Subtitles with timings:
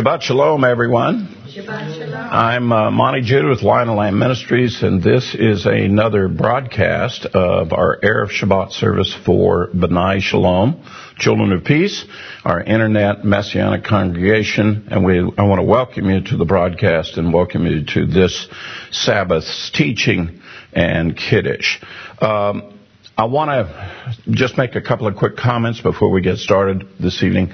[0.00, 1.28] Shabbat Shalom, everyone.
[1.46, 2.28] Shabbat Shalom.
[2.32, 7.74] I'm uh, Monty Judah with Lion of Lamb Ministries, and this is another broadcast of
[7.74, 10.82] our Erev Shabbat service for B'nai Shalom,
[11.18, 12.02] Children of Peace,
[12.46, 17.34] our internet messianic congregation, and we I want to welcome you to the broadcast and
[17.34, 18.48] welcome you to this
[18.92, 20.40] Sabbath's teaching
[20.72, 21.78] and Kiddush.
[22.22, 22.79] Um,
[23.20, 27.22] I want to just make a couple of quick comments before we get started this
[27.22, 27.52] evening.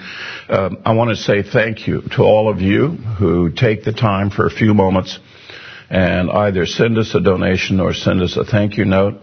[0.48, 4.30] Um, I want to say thank you to all of you who take the time
[4.30, 5.19] for a few moments
[5.91, 9.21] and either send us a donation or send us a thank you note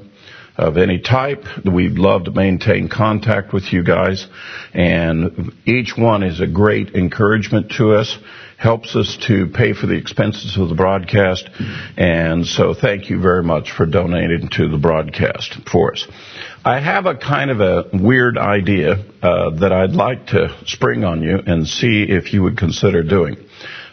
[0.57, 1.45] of any type.
[1.63, 4.27] We'd love to maintain contact with you guys,
[4.73, 8.17] and each one is a great encouragement to us
[8.63, 11.49] helps us to pay for the expenses of the broadcast.
[11.97, 16.07] And so thank you very much for donating to the broadcast for us.
[16.65, 21.21] I have a kind of a weird idea uh, that I'd like to spring on
[21.21, 23.35] you and see if you would consider doing.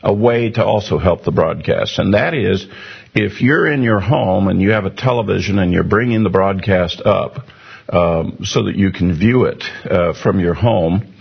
[0.05, 1.99] A way to also help the broadcast.
[1.99, 2.65] And that is,
[3.13, 7.03] if you're in your home and you have a television and you're bringing the broadcast
[7.05, 7.45] up
[7.89, 11.13] um, so that you can view it uh, from your home,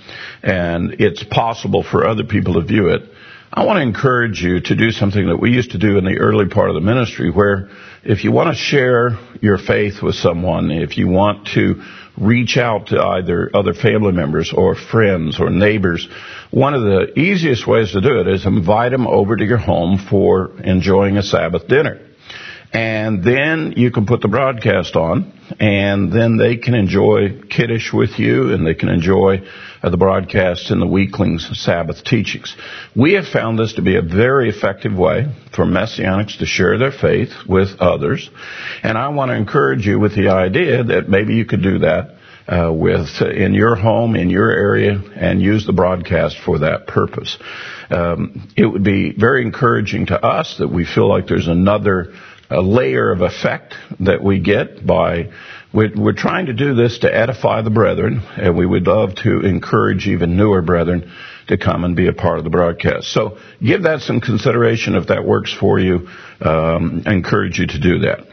[0.43, 3.01] and it's possible for other people to view it,
[3.51, 6.19] I want to encourage you to do something that we used to do in the
[6.19, 7.69] early part of the ministry where
[8.03, 11.81] if you want to share your faith with someone, if you want to
[12.17, 16.07] reach out to either other family members or friends or neighbors,
[16.51, 19.97] one of the easiest ways to do it is invite them over to your home
[20.09, 22.05] for enjoying a Sabbath dinner.
[22.71, 28.19] And then you can put the broadcast on, and then they can enjoy Kiddush with
[28.19, 29.41] you, and they can enjoy
[29.81, 32.55] uh, the broadcasts and the weeklings Sabbath teachings.
[32.95, 35.25] We have found this to be a very effective way
[35.55, 38.29] for Messianics to share their faith with others,
[38.83, 42.15] and I want to encourage you with the idea that maybe you could do that
[42.47, 46.87] uh, with uh, in your home, in your area, and use the broadcast for that
[46.87, 47.37] purpose.
[47.89, 52.13] Um, it would be very encouraging to us that we feel like there's another
[52.49, 55.29] a layer of effect that we get by
[55.73, 59.41] we're, we're, trying to do this to edify the brethren, and we would love to
[59.41, 61.11] encourage even newer brethren
[61.47, 63.11] to come and be a part of the broadcast.
[63.11, 66.07] So give that some consideration if that works for you.
[66.41, 68.25] Um, I encourage you to do that.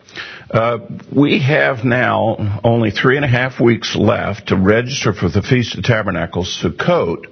[0.50, 0.78] Uh,
[1.14, 5.76] we have now only three and a half weeks left to register for the Feast
[5.76, 7.26] of Tabernacles, Sukkot,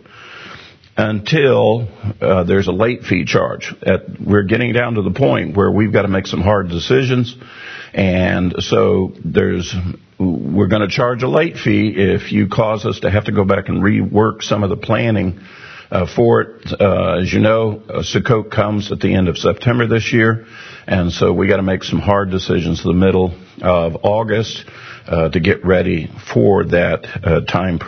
[0.97, 1.88] until
[2.21, 3.72] uh, there's a late fee charge.
[3.82, 7.36] At, we're getting down to the point where we've got to make some hard decisions,
[7.94, 9.75] and so there's
[10.19, 13.44] we're going to charge a late fee if you cause us to have to go
[13.44, 15.41] back and rework some of the planning
[15.91, 16.81] uh, for it.
[16.81, 20.47] Uh, as you know, uh, Sukkot comes at the end of September this year,
[20.87, 24.65] and so we got to make some hard decisions the middle of August
[25.06, 27.78] uh, to get ready for that uh, time.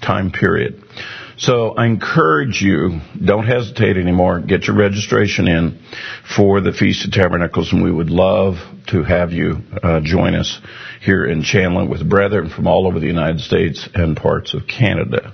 [0.00, 0.82] Time period.
[1.40, 4.40] So I encourage you, don't hesitate anymore.
[4.40, 5.80] Get your registration in
[6.36, 8.56] for the Feast of Tabernacles, and we would love
[8.88, 10.60] to have you uh, join us
[11.00, 15.32] here in Chandler with brethren from all over the United States and parts of Canada.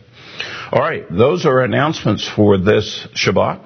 [0.71, 3.65] All right, those are announcements for this Shabbat.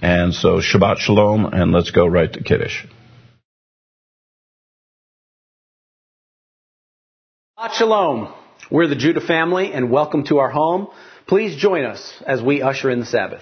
[0.00, 2.86] And so Shabbat Shalom, and let's go right to Kiddush.
[7.58, 8.32] Shabbat Shalom.
[8.70, 10.88] We're the Judah family, and welcome to our home.
[11.32, 13.40] Please join us as we usher in the Sabbath.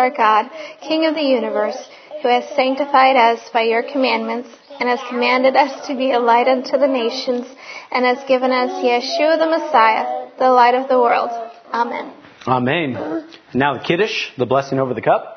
[0.00, 0.50] Our God,
[0.80, 1.78] King of the universe,
[2.22, 4.48] who has sanctified us by your commandments,
[4.78, 7.46] and has commanded us to be a light unto the nations,
[7.92, 11.30] and has given us Yeshua the Messiah, the light of the world.
[11.72, 12.12] Amen.
[12.46, 13.26] Amen.
[13.54, 15.36] Now the Kiddush, the blessing over the cup.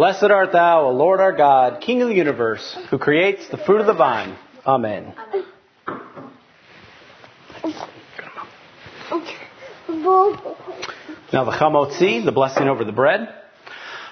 [0.03, 3.79] Blessed art thou, O Lord our God, King of the universe, who creates the fruit
[3.79, 4.35] of the vine.
[4.67, 5.13] Amen.
[11.31, 13.33] Now the hamotzi, the blessing over the bread.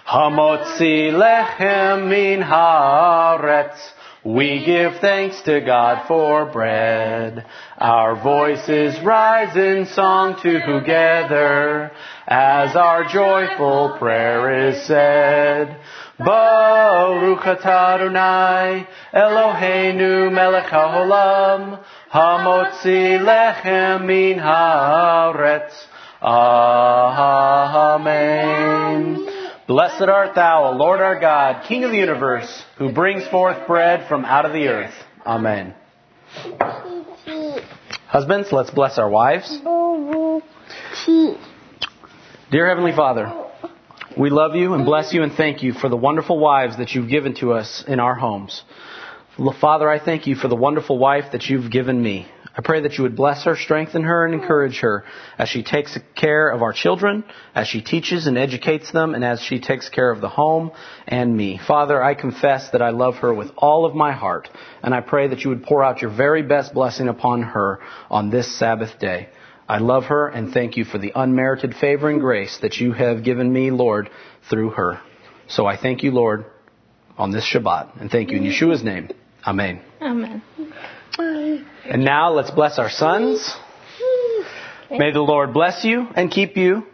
[0.07, 3.77] Hamotzi lechem min haaretz.
[4.23, 7.44] We give thanks to God for bread.
[7.79, 11.91] Our voices rise in song together
[12.27, 15.75] as our joyful prayer is said.
[16.19, 21.83] Baruch atah Adonai Eloheinu melech haolam
[22.13, 25.74] hamotzi lechem min haaretz.
[26.21, 29.31] Ah, amen.
[29.71, 34.06] Blessed art thou, O Lord our God, King of the universe, who brings forth bread
[34.09, 34.94] from out of the earth.
[35.25, 35.73] Amen.
[38.06, 39.50] Husbands, let's bless our wives.
[42.51, 43.31] Dear Heavenly Father,
[44.18, 47.09] we love you and bless you and thank you for the wonderful wives that you've
[47.09, 48.63] given to us in our homes.
[49.62, 52.27] Father, I thank you for the wonderful wife that you've given me.
[52.56, 55.06] I pray that you would bless her, strengthen her, and encourage her
[55.38, 57.24] as she takes care of our children,
[57.56, 60.71] as she teaches and educates them, and as she takes care of the home
[61.07, 61.57] and me.
[61.65, 64.50] Father, I confess that I love her with all of my heart,
[64.83, 68.30] and I pray that you would pour out your very best blessing upon her on
[68.30, 69.30] this Sabbath day.
[69.69, 73.24] I love her and thank you for the unmerited favor and grace that you have
[73.24, 74.09] given me, Lord,
[74.50, 75.00] through her.
[75.48, 76.44] So I thank you, Lord,
[77.18, 79.09] on this Shabbat, and thank you in Yeshua's name.
[79.48, 79.81] Amen.
[80.01, 80.44] Amen.
[81.18, 83.54] And now let's bless our sons.
[84.90, 86.86] May the Lord bless you and keep you.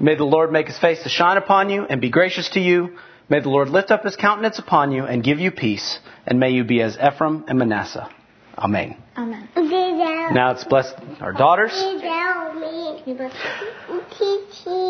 [0.00, 2.96] May the Lord make his face to shine upon you and be gracious to you.
[3.28, 5.98] May the Lord lift up his countenance upon you and give you peace.
[6.26, 8.08] And may you be as Ephraim and Manasseh.
[8.58, 8.96] Amen.
[9.16, 9.48] Amen.
[10.34, 11.72] Now let's bless our daughters.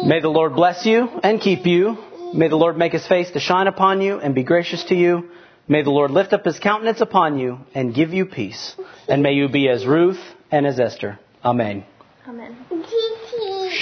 [0.06, 1.96] May the Lord bless you and keep you.
[2.34, 5.30] May the Lord make his face to shine upon you and be gracious to you.
[5.66, 8.76] May the Lord lift up his countenance upon you and give you peace.
[9.08, 10.20] And may you be as Ruth
[10.50, 11.18] and as Esther.
[11.42, 11.84] Amen.
[12.28, 12.56] Amen.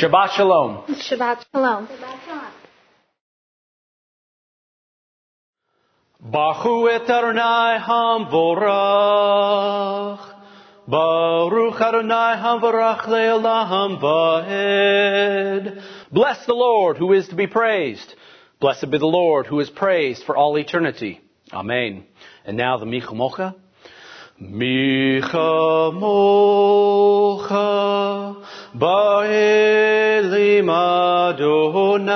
[0.01, 0.85] Shabbat Shalom.
[0.95, 1.89] Shabbat Shalom.
[6.25, 9.41] Bachu et Adonai hamvorach.
[10.87, 15.83] Baruch Adonai hamvorach le'olam vahed.
[16.13, 18.15] Bless the Lord who is to be praised.
[18.61, 21.21] Blessed be the Lord who is praised for all eternity.
[21.53, 22.05] Amen.
[22.47, 23.55] And now the Micha Mocha.
[24.41, 27.57] Micha Mocha.
[28.75, 30.71] Ba'elim
[31.31, 32.09] Adonai.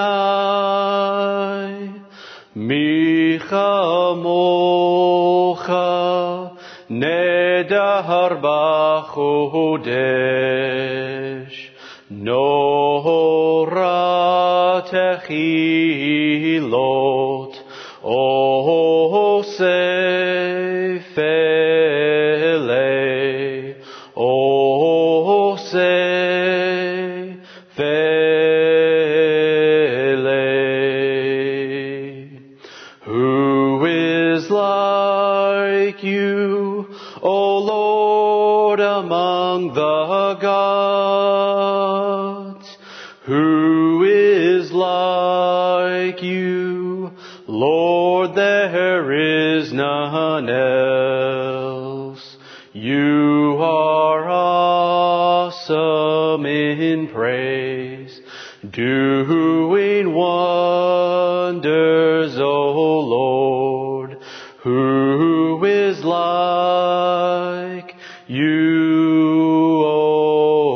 [2.56, 5.86] Micha Mocha.
[6.88, 9.96] Nedar B'chodesh
[12.08, 13.66] Nora
[14.88, 15.66] Techilot
[49.56, 52.36] is none else.
[52.74, 54.28] You are
[55.48, 58.20] awesome in praise,
[58.70, 61.64] doing wonders,
[62.38, 64.18] O Lord.
[64.62, 67.94] Who is like
[68.26, 70.66] you, O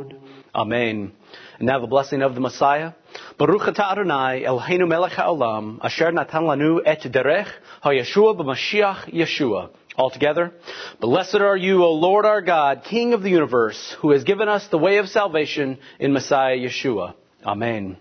[0.00, 0.16] Lord?
[0.54, 1.12] Amen.
[1.58, 2.92] And now the blessing of the Messiah.
[3.38, 4.40] Baruch atah Adonai
[4.84, 7.46] melech haolam asher natan lanu et derech
[7.84, 9.70] hayeshua b'mashiach Yeshua.
[9.96, 10.52] Altogether,
[11.00, 14.66] blessed are you, O Lord our God, King of the universe, who has given us
[14.68, 17.14] the way of salvation in Messiah Yeshua.
[17.46, 17.96] Amen.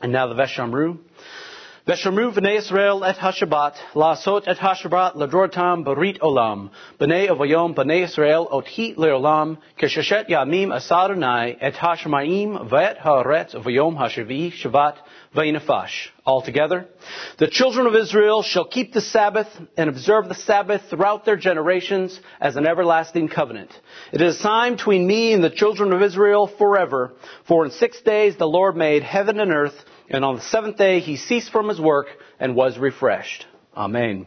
[0.00, 0.98] And now the Veshamru.
[1.88, 2.58] Veshamru v'nei
[3.02, 6.68] et hashabat, la'asot et hashabat ladrotam barit olam,
[7.00, 7.28] b'nei
[7.74, 8.06] b'nei
[8.98, 9.56] leolam,
[10.28, 11.72] yamim et
[12.68, 14.52] v'et haaretz v'yom hashavi.
[16.26, 16.86] Altogether,
[17.38, 22.20] the children of Israel shall keep the Sabbath and observe the Sabbath throughout their generations
[22.38, 23.70] as an everlasting covenant.
[24.12, 27.14] It is a sign between me and the children of Israel forever,
[27.46, 31.00] for in six days the Lord made heaven and earth, and on the seventh day
[31.00, 32.06] he ceased from his work
[32.40, 33.46] and was refreshed.
[33.76, 34.26] Amen.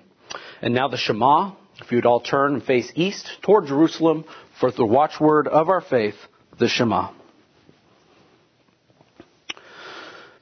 [0.61, 4.25] And now the Shema, if you would all turn and face east toward Jerusalem
[4.59, 6.15] for the watchword of our faith,
[6.59, 7.09] the Shema.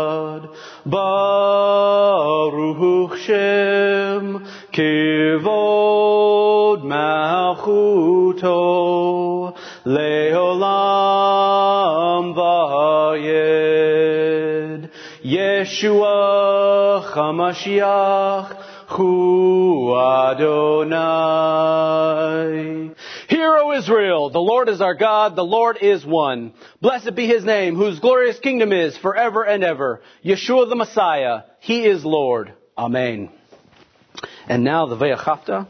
[3.28, 6.08] Baruch Shem Kivod
[6.82, 8.42] Malchuto
[9.84, 10.74] Leolam
[12.34, 13.68] Vayed
[15.24, 21.28] Yeshua HaMashiach Hu Adonai
[23.28, 26.54] Hear, O Israel, the Lord is our God, the Lord is one.
[26.80, 30.00] Blessed be his name, whose glorious kingdom is forever and ever.
[30.24, 32.54] Yeshua the Messiah, he is Lord.
[32.78, 33.28] Amen.
[34.48, 35.66] And now the Ve'achafta.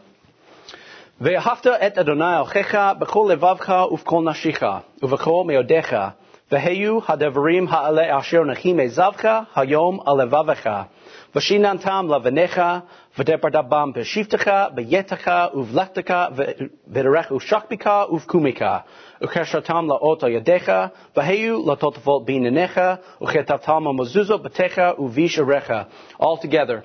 [1.23, 6.12] Ve'achafta et Adonai Ochecha b'chol levavcha uv'kol nashicha uv'kol meodecha
[6.50, 10.88] v'heyu hadavarim ha'ale asher nechim ezavcha hayom alevavecha
[11.35, 12.83] v'shinantam lavenecha
[13.19, 18.85] v'depardabam b'shivtecha b'yetacha uv'lachtecha v'derech u'shakbika uv'kumika
[19.21, 25.89] ukeshatam la'ot yadecha v'heyu latotavot b'inanecha uchetatam mezuzot b'techa u'visharecha
[26.21, 26.85] all together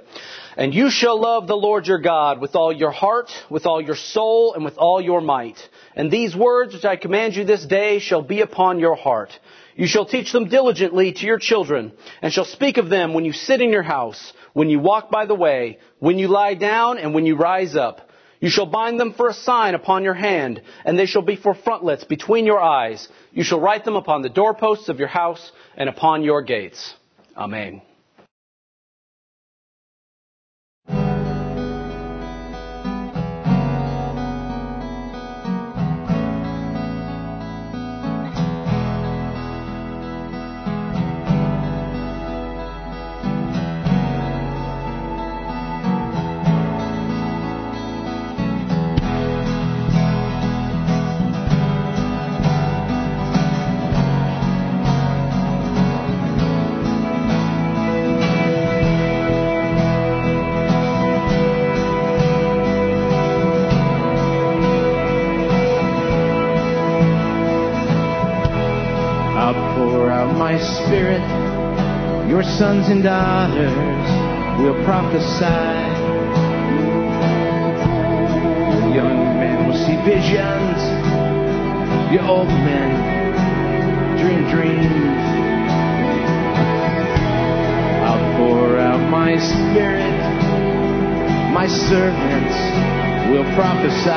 [0.58, 3.96] and you shall love the Lord your God with all your heart, with all your
[3.96, 5.58] soul, and with all your might.
[5.96, 9.32] And these words which I command you this day shall be upon your heart.
[9.76, 13.34] You shall teach them diligently to your children, and shall speak of them when you
[13.34, 17.14] sit in your house, when you walk by the way, when you lie down, and
[17.14, 18.10] when you rise up.
[18.40, 21.54] You shall bind them for a sign upon your hand, and they shall be for
[21.54, 23.08] frontlets between your eyes.
[23.32, 26.94] You shall write them upon the doorposts of your house and upon your gates.
[27.38, 27.82] Amen.
[72.84, 75.46] Sons and daughters will prophesy.
[78.96, 80.80] Young men will see visions.
[82.12, 85.24] Your old men dream dreams.
[88.04, 90.20] I'll pour out my spirit.
[91.54, 92.56] My servants
[93.32, 94.10] will prophesy.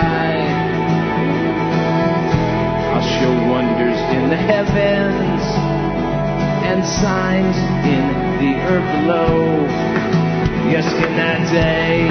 [2.92, 5.42] I'll show wonders in the heavens
[6.66, 7.56] and signs
[7.86, 9.66] in the earth below.
[10.68, 12.06] Yes, in that day.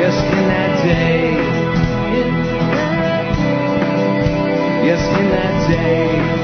[0.00, 1.30] Yes, in that day.
[4.86, 6.39] Yes, in that day.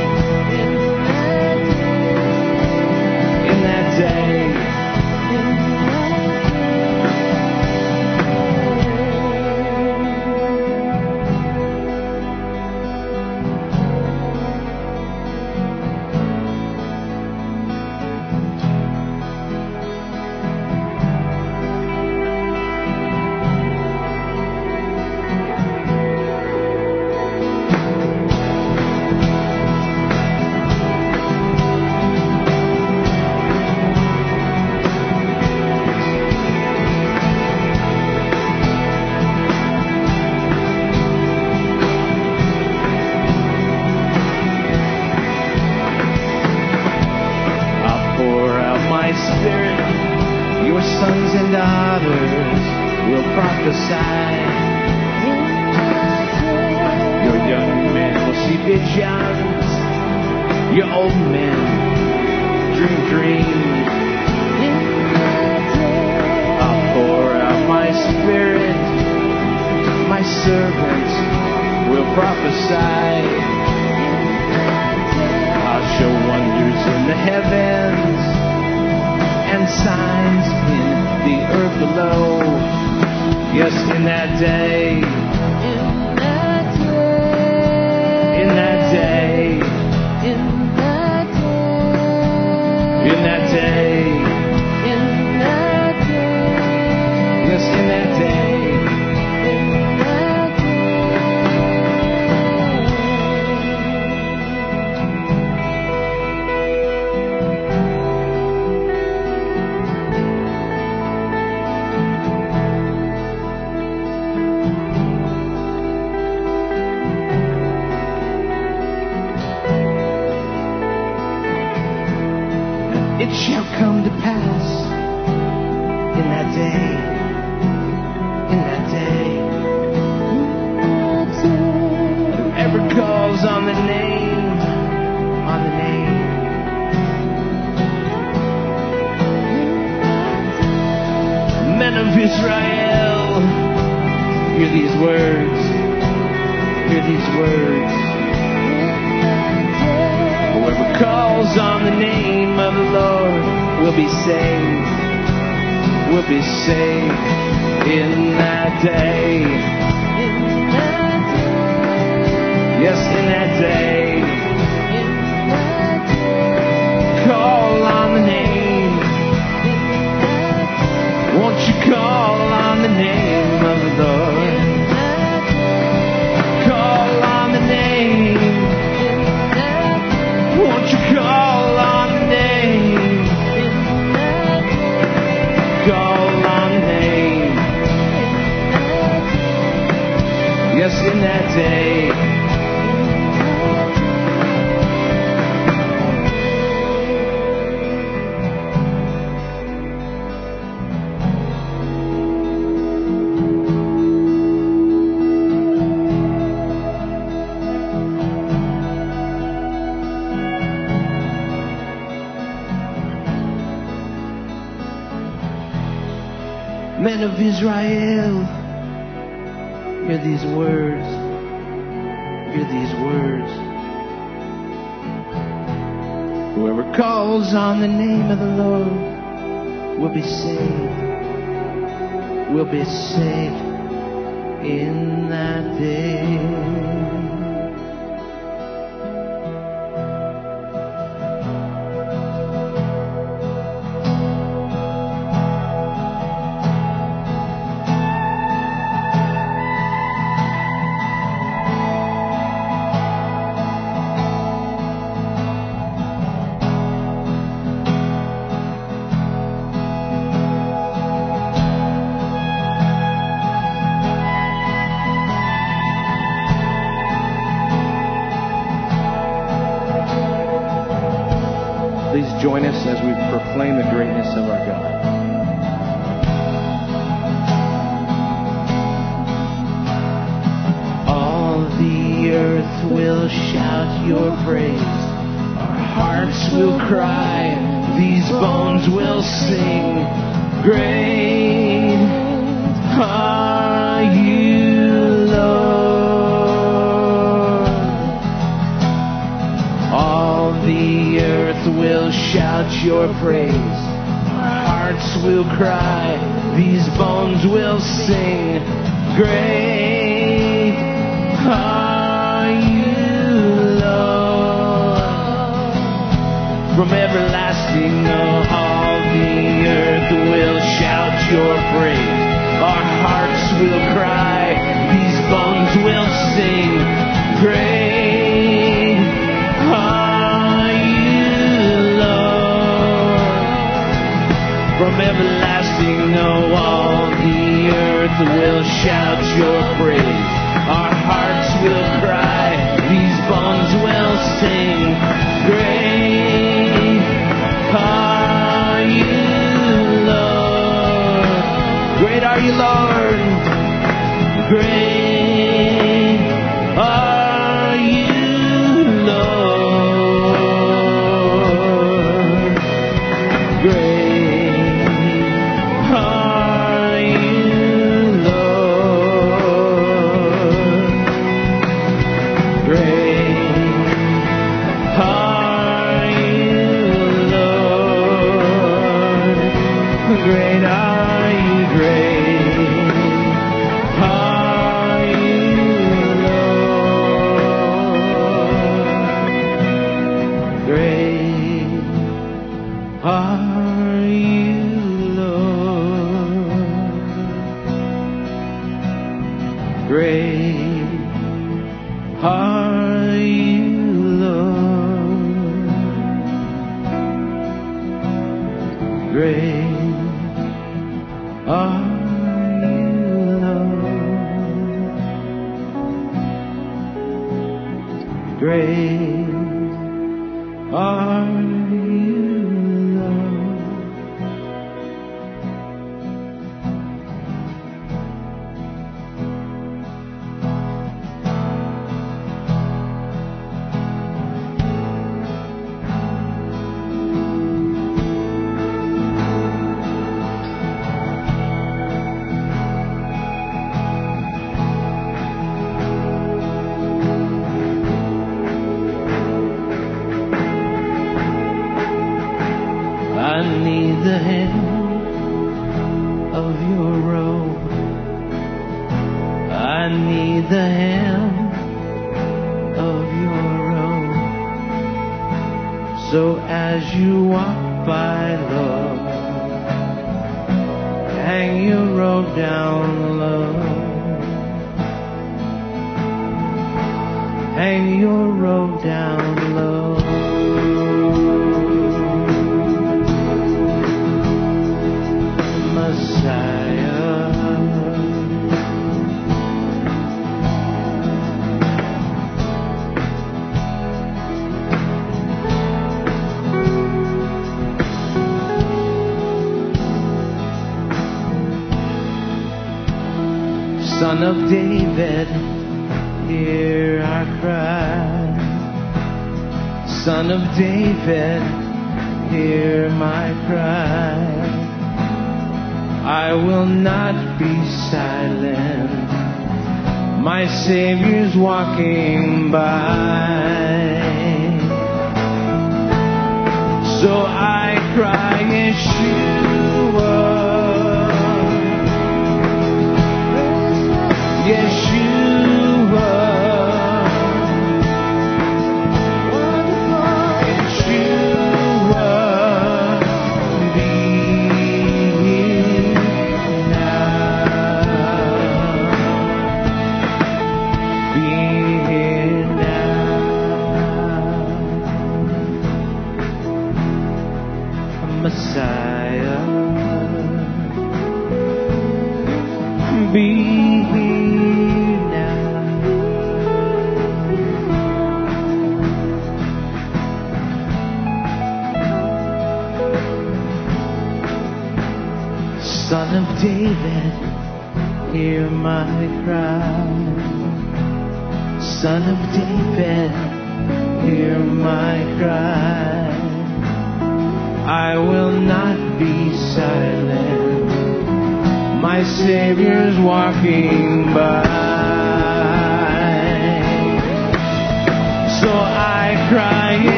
[520.49, 523.06] Savior's walking by.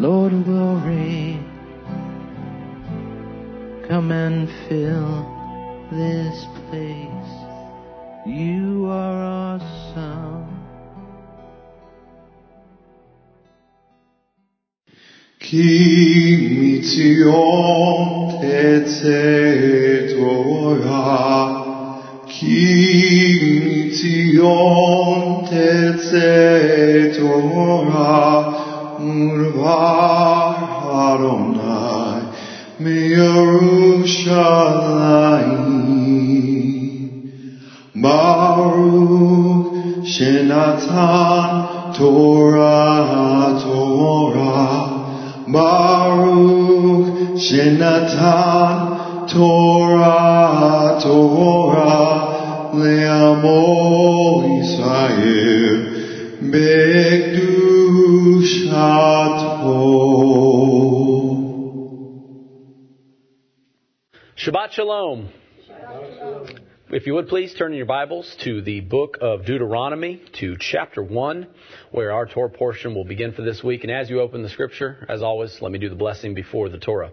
[0.00, 1.38] Lord of glory,
[3.86, 5.28] Come and fill
[5.92, 7.32] this place.
[8.24, 10.48] You are awesome.
[15.38, 21.04] Ki mitzion tetzet ora.
[22.26, 28.69] Ki mitzion tetzet ora.
[29.00, 30.56] Murvar
[31.08, 32.20] Adonai
[37.94, 39.66] Baruch
[40.04, 41.50] Shenatan
[41.96, 44.80] Torah Torah.
[45.48, 48.76] Baruch Shenatan
[49.28, 52.70] Torah Torah.
[52.72, 53.60] Le'amo
[54.46, 55.78] Yisrael
[64.36, 65.30] Shabbat Shalom.
[66.90, 71.02] If you would please turn in your Bibles to the book of Deuteronomy, to chapter
[71.02, 71.46] 1,
[71.90, 73.82] where our Torah portion will begin for this week.
[73.82, 76.78] And as you open the scripture, as always, let me do the blessing before the
[76.78, 77.10] Torah.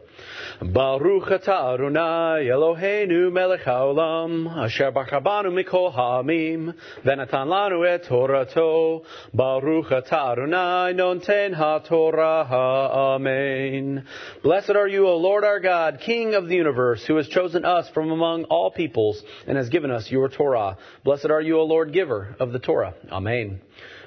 [0.62, 9.04] Baruch atah Adonai Eloheinu melech haolam, asher bachar banu mikol ha'amim, venatan lanu et Torato.
[9.34, 14.06] Baruch atah Adonai noten ha'torah ha'amen.
[14.44, 17.90] Blessed are you, O Lord our God, King of the universe, who has chosen us
[17.90, 20.78] from among all peoples and has given us your Torah.
[21.04, 22.94] Blessed are you, O Lord, giver of the Torah.
[23.12, 23.62] Amen.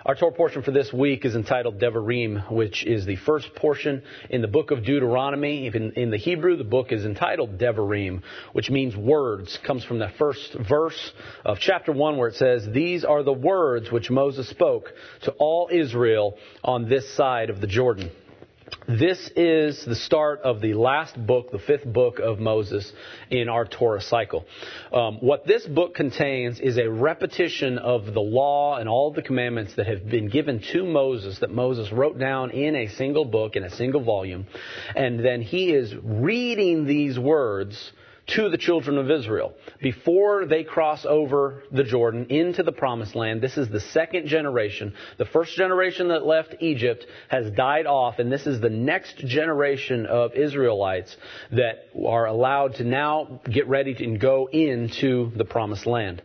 [0.06, 4.40] Our Torah portion for this week is entitled Devarim, which is the first portion in
[4.40, 5.66] the book of Deuteronomy.
[5.66, 8.22] In, in the Hebrew, the book is entitled Devarim,
[8.54, 9.58] which means words.
[9.62, 11.12] Comes from the first verse
[11.44, 14.90] of chapter 1 where it says, These are the words which Moses spoke
[15.24, 18.10] to all Israel on this side of the Jordan.
[18.86, 22.92] This is the start of the last book, the fifth book of Moses
[23.30, 24.44] in our Torah cycle.
[24.92, 29.74] Um, what this book contains is a repetition of the law and all the commandments
[29.76, 33.64] that have been given to Moses, that Moses wrote down in a single book, in
[33.64, 34.46] a single volume.
[34.96, 37.92] And then he is reading these words
[38.36, 43.40] to the children of Israel before they cross over the Jordan into the promised land.
[43.40, 44.94] This is the second generation.
[45.18, 50.06] The first generation that left Egypt has died off, and this is the next generation
[50.06, 51.16] of Israelites
[51.52, 56.22] that are allowed to now get ready to go into the promised land.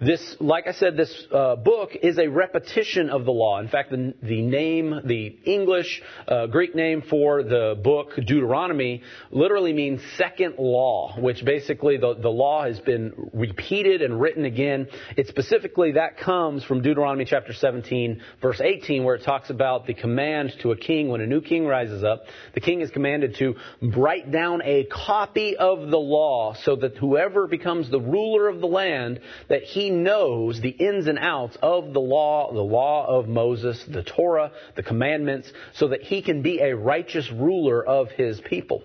[0.00, 3.60] This, like I said, this uh, book is a repetition of the law.
[3.60, 9.72] In fact, the, the name, the English, uh, Greek name for the book, Deuteronomy, literally
[9.72, 14.88] means second law, which basically the, the law has been repeated and written again.
[15.16, 19.94] It specifically, that comes from Deuteronomy chapter 17, verse 18, where it talks about the
[19.94, 22.24] command to a king when a new king rises up.
[22.54, 27.46] The king is commanded to write down a copy of the law so that whoever
[27.46, 32.00] becomes the ruler of the land, that he knows the ins and outs of the
[32.00, 36.76] law, the law of Moses, the Torah, the commandments, so that he can be a
[36.76, 38.82] righteous ruler of his people.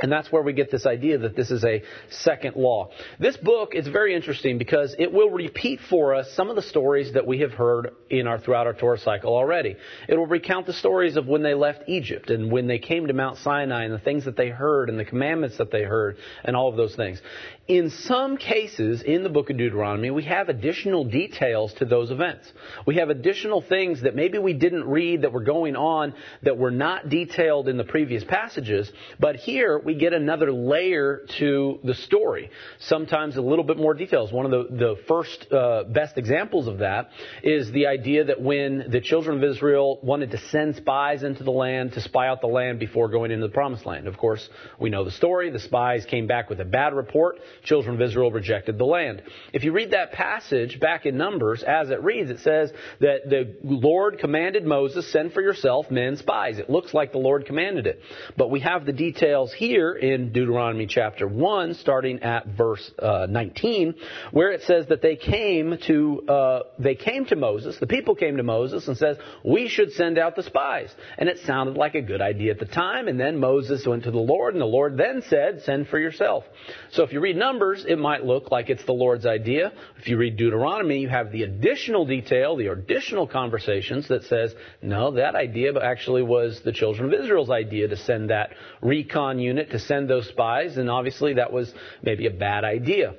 [0.00, 2.90] And that's where we get this idea that this is a second law.
[3.18, 7.14] This book is very interesting because it will repeat for us some of the stories
[7.14, 9.76] that we have heard in our throughout our Torah cycle already.
[10.06, 13.14] It will recount the stories of when they left Egypt and when they came to
[13.14, 16.54] Mount Sinai and the things that they heard and the commandments that they heard and
[16.54, 17.20] all of those things.
[17.66, 22.50] In some cases in the book of Deuteronomy, we have additional details to those events.
[22.86, 26.70] We have additional things that maybe we didn't read that were going on that were
[26.70, 32.50] not detailed in the previous passages, but here we get another layer to the story.
[32.80, 34.32] Sometimes a little bit more details.
[34.32, 37.10] One of the, the first uh, best examples of that
[37.42, 41.50] is the idea that when the children of Israel wanted to send spies into the
[41.50, 44.06] land to spy out the land before going into the promised land.
[44.06, 44.48] Of course,
[44.78, 45.50] we know the story.
[45.50, 49.22] The spies came back with a bad report children of Israel rejected the land.
[49.52, 53.56] If you read that passage back in Numbers, as it reads, it says that the
[53.62, 56.58] Lord commanded Moses, send for yourself men spies.
[56.58, 58.00] It looks like the Lord commanded it.
[58.36, 63.94] But we have the details here in Deuteronomy chapter 1, starting at verse uh, 19,
[64.30, 68.36] where it says that they came to, uh, they came to Moses, the people came
[68.36, 70.90] to Moses and says, we should send out the spies.
[71.18, 74.10] And it sounded like a good idea at the time, and then Moses went to
[74.10, 76.44] the Lord, and the Lord then said, send for yourself.
[76.90, 79.72] So if you read Numbers, it might look like it's the Lord's idea.
[79.98, 85.12] If you read Deuteronomy, you have the additional detail, the additional conversations that says, no,
[85.12, 88.50] that idea actually was the children of Israel's idea to send that
[88.80, 93.14] recon unit, to send those spies, and obviously that was maybe a bad idea.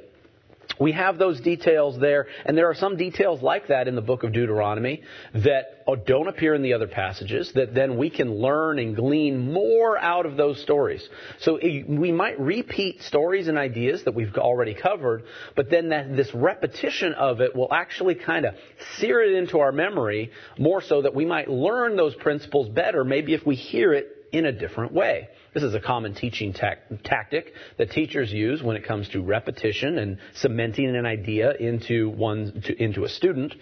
[0.80, 4.24] We have those details there, and there are some details like that in the book
[4.24, 5.02] of Deuteronomy
[5.34, 9.52] that uh, don't appear in the other passages, that then we can learn and glean
[9.52, 11.08] more out of those stories.
[11.40, 15.24] So eh, we might repeat stories and ideas that we've already covered,
[15.54, 18.56] but then that, this repetition of it will actually kind of
[18.98, 23.34] sear it into our memory more so that we might learn those principles better, maybe
[23.34, 25.28] if we hear it in a different way.
[25.54, 29.98] This is a common teaching tac- tactic that teachers use when it comes to repetition
[29.98, 33.56] and cementing an idea into one to, into a student.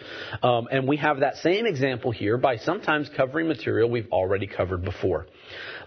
[0.43, 4.83] Um, and we have that same example here by sometimes covering material we've already covered
[4.83, 5.27] before.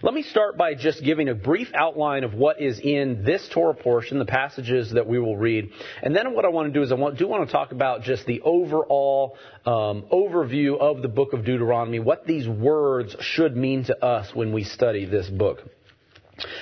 [0.01, 3.75] Let me start by just giving a brief outline of what is in this Torah
[3.75, 5.69] portion, the passages that we will read.
[6.01, 8.01] And then what I want to do is I want, do want to talk about
[8.01, 9.37] just the overall
[9.67, 14.51] um, overview of the book of Deuteronomy, what these words should mean to us when
[14.51, 15.59] we study this book.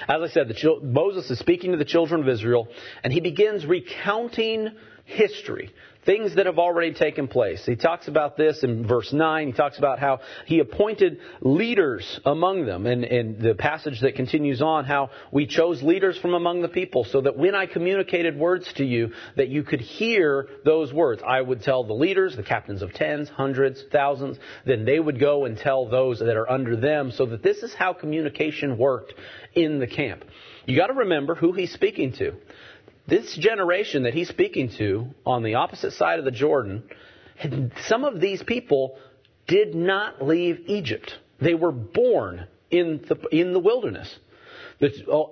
[0.07, 2.67] As I said, the, Moses is speaking to the children of Israel,
[3.03, 4.70] and he begins recounting
[5.05, 5.72] history,
[6.10, 7.64] things that have already taken place.
[7.68, 9.45] He talks about this in verse 9.
[9.45, 12.88] He talks about how he appointed leaders among them.
[12.88, 17.03] And, and the passage that continues on, how we chose leaders from among the people
[17.03, 21.22] so that when I communicated words to you, that you could hear those words.
[21.24, 25.45] I would tell the leaders, the captains of tens, hundreds, thousands, then they would go
[25.45, 29.14] and tell those that are under them so that this is how communication worked
[29.53, 30.26] in the camp.
[30.66, 32.34] You gotta remember who he's speaking to.
[33.10, 36.84] This generation that he's speaking to on the opposite side of the Jordan,
[37.88, 38.97] some of these people
[39.47, 41.14] did not leave Egypt.
[41.41, 44.16] They were born in the, in the wilderness.
[44.82, 44.86] Uh,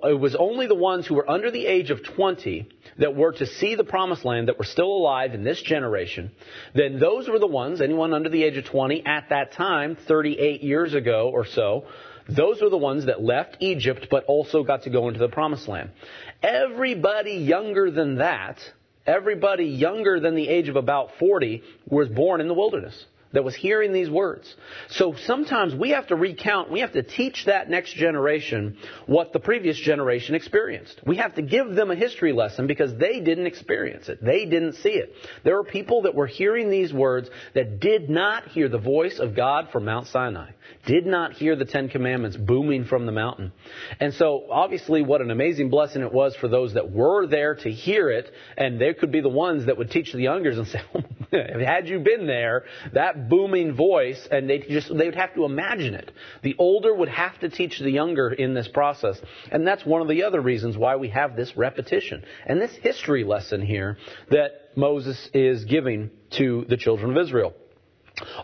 [0.08, 2.68] it was only the ones who were under the age of 20
[2.98, 6.30] that were to see the promised land that were still alive in this generation.
[6.74, 10.62] Then those were the ones, anyone under the age of 20 at that time, 38
[10.62, 11.86] years ago or so,
[12.28, 15.66] those were the ones that left Egypt but also got to go into the promised
[15.66, 15.90] land.
[16.42, 18.58] Everybody younger than that,
[19.06, 23.54] everybody younger than the age of about 40 was born in the wilderness that was
[23.54, 24.52] hearing these words.
[24.90, 29.40] So sometimes we have to recount, we have to teach that next generation what the
[29.40, 31.00] previous generation experienced.
[31.04, 34.24] We have to give them a history lesson because they didn't experience it.
[34.24, 35.12] They didn't see it.
[35.44, 39.36] There are people that were hearing these words that did not hear the voice of
[39.36, 40.50] God from Mount Sinai,
[40.86, 43.52] did not hear the Ten Commandments booming from the mountain.
[44.00, 47.70] And so obviously what an amazing blessing it was for those that were there to
[47.70, 50.80] hear it, and they could be the ones that would teach the youngers and say,
[51.64, 52.64] had you been there,
[52.94, 56.10] that booming voice, and they just they would have to imagine it.
[56.42, 60.08] The older would have to teach the younger in this process, and that's one of
[60.08, 63.98] the other reasons why we have this repetition and this history lesson here
[64.30, 67.54] that Moses is giving to the children of Israel.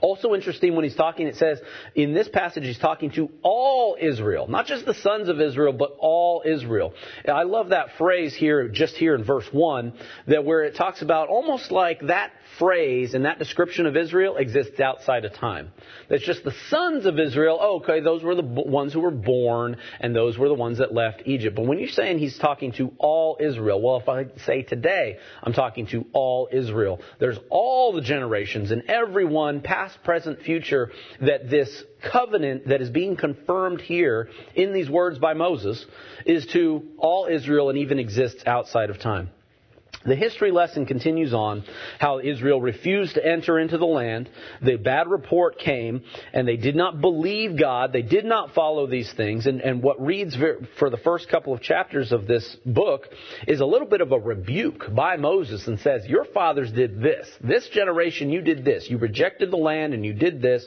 [0.01, 1.61] Also interesting when he's talking, it says
[1.95, 5.97] in this passage he's talking to all Israel, not just the sons of Israel, but
[5.99, 6.95] all Israel.
[7.27, 9.93] I love that phrase here, just here in verse 1,
[10.29, 14.81] that where it talks about almost like that phrase and that description of Israel exists
[14.81, 15.71] outside of time.
[16.09, 17.59] That's just the sons of Israel.
[17.61, 20.93] Oh, okay, those were the ones who were born, and those were the ones that
[20.93, 21.57] left Egypt.
[21.57, 25.53] But when you're saying he's talking to all Israel, well, if I say today, I'm
[25.53, 27.01] talking to all Israel.
[27.19, 30.91] There's all the generations and everyone past, present, future,
[31.21, 35.85] that this covenant that is being confirmed here in these words by Moses
[36.27, 39.31] is to all Israel and even exists outside of time.
[40.07, 41.65] The history lesson continues on
[41.99, 44.29] how Israel refused to enter into the land.
[44.63, 46.03] The bad report came,
[46.35, 47.93] and they did not believe God.
[47.93, 49.47] They did not follow these things.
[49.47, 50.37] And, and what reads
[50.79, 53.09] for the first couple of chapters of this book
[53.49, 57.27] is a little bit of a rebuke by Moses and says, Your fathers did this.
[57.41, 58.91] This generation, you did this.
[58.91, 60.67] You rejected the land and you did this.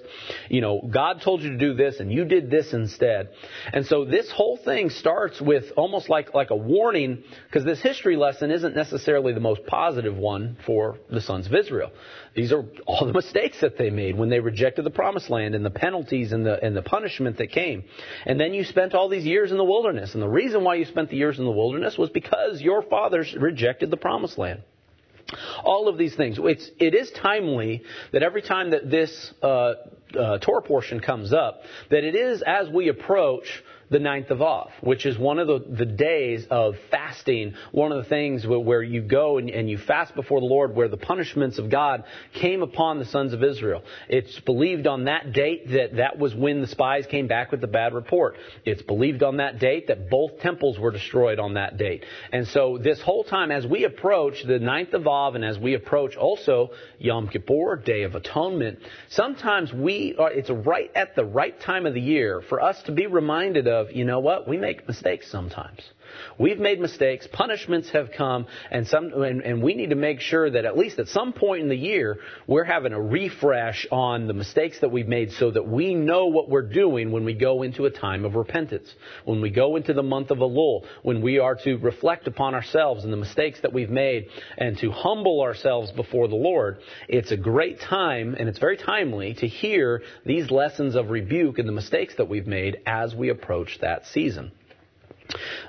[0.50, 3.30] You know, God told you to do this and you did this instead.
[3.72, 8.16] And so this whole thing starts with almost like, like a warning, because this history
[8.16, 11.92] lesson isn't necessarily the most positive one for the sons of Israel.
[12.36, 15.66] These are all the mistakes that they made when they rejected the promised land and
[15.66, 17.84] the penalties and the, and the punishment that came.
[18.26, 20.14] And then you spent all these years in the wilderness.
[20.14, 23.36] And the reason why you spent the years in the wilderness was because your fathers
[23.40, 24.62] rejected the promised land.
[25.64, 26.38] All of these things.
[26.42, 29.74] It's, it is timely that every time that this uh,
[30.18, 34.72] uh, Torah portion comes up, that it is as we approach the ninth of Av,
[34.82, 38.84] which is one of the, the days of fasting, one of the things where, where
[38.84, 42.62] you go and, and, you fast before the Lord, where the punishments of God came
[42.62, 43.84] upon the sons of Israel.
[44.10, 47.68] It's believed on that date that that was when the spies came back with the
[47.68, 48.36] bad report.
[48.66, 52.04] It's believed on that date that both temples were destroyed on that date.
[52.32, 55.76] And so this whole time, as we approach the ninth of Av and as we
[55.76, 58.80] approach also Yom Kippur, Day of Atonement,
[59.10, 62.92] sometimes we are, it's right at the right time of the year for us to
[62.92, 65.82] be reminded of of, you know what, we make mistakes sometimes.
[66.38, 70.50] We've made mistakes, punishments have come, and some, and, and, we need to make sure
[70.50, 74.34] that at least at some point in the year, we're having a refresh on the
[74.34, 77.86] mistakes that we've made so that we know what we're doing when we go into
[77.86, 78.94] a time of repentance.
[79.26, 83.04] When we go into the month of Elul, when we are to reflect upon ourselves
[83.04, 87.38] and the mistakes that we've made and to humble ourselves before the Lord, it's a
[87.38, 92.16] great time and it's very timely to hear these lessons of rebuke and the mistakes
[92.18, 94.52] that we've made as we approach that season.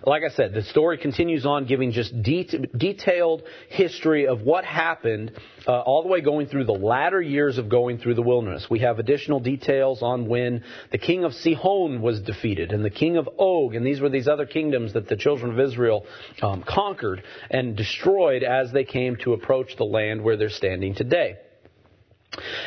[0.04, 5.32] Like I said, the story continues on giving just det- detailed history of what happened
[5.66, 8.66] uh, all the way going through the latter years of going through the wilderness.
[8.70, 13.16] We have additional details on when the king of Sihon was defeated and the king
[13.16, 16.06] of Og, and these were these other kingdoms that the children of Israel
[16.42, 21.36] um, conquered and destroyed as they came to approach the land where they're standing today.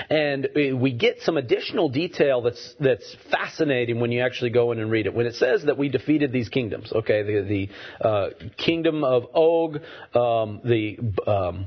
[0.10, 4.92] And we get some additional detail that's that's fascinating when you actually go in and
[4.92, 5.14] read it.
[5.14, 7.70] When it says that we defeated these kingdoms, okay, the
[8.02, 9.78] the uh, kingdom of Og,
[10.16, 10.98] um, the
[11.28, 11.66] um,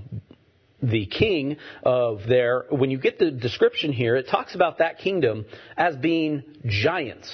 [0.83, 2.67] the king of there.
[2.71, 7.31] When you get the description here, it talks about that kingdom as being giants.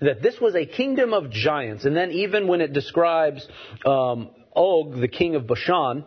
[0.00, 3.46] That this was a kingdom of giants, and then even when it describes
[3.84, 6.04] um, Og, the king of Bashan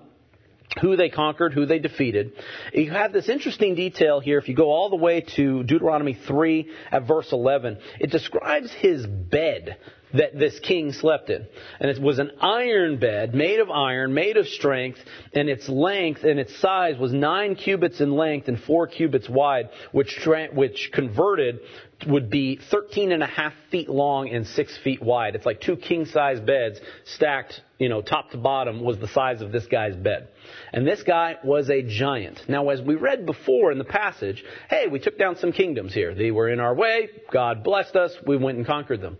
[0.81, 2.33] who they conquered, who they defeated.
[2.73, 4.37] You have this interesting detail here.
[4.37, 9.05] If you go all the way to Deuteronomy 3 at verse 11, it describes his
[9.05, 9.77] bed
[10.13, 11.45] that this king slept in.
[11.79, 14.99] And it was an iron bed, made of iron, made of strength,
[15.33, 19.69] and its length and its size was nine cubits in length and four cubits wide,
[19.91, 20.19] which,
[20.53, 21.59] which converted
[22.07, 25.35] would be 13 and a half feet long and six feet wide.
[25.35, 29.41] It's like two king size beds stacked, you know, top to bottom was the size
[29.41, 30.27] of this guy's bed.
[30.71, 32.41] And this guy was a giant.
[32.47, 36.13] Now, as we read before in the passage, hey, we took down some kingdoms here.
[36.13, 37.09] They were in our way.
[37.31, 38.15] God blessed us.
[38.25, 39.17] We went and conquered them.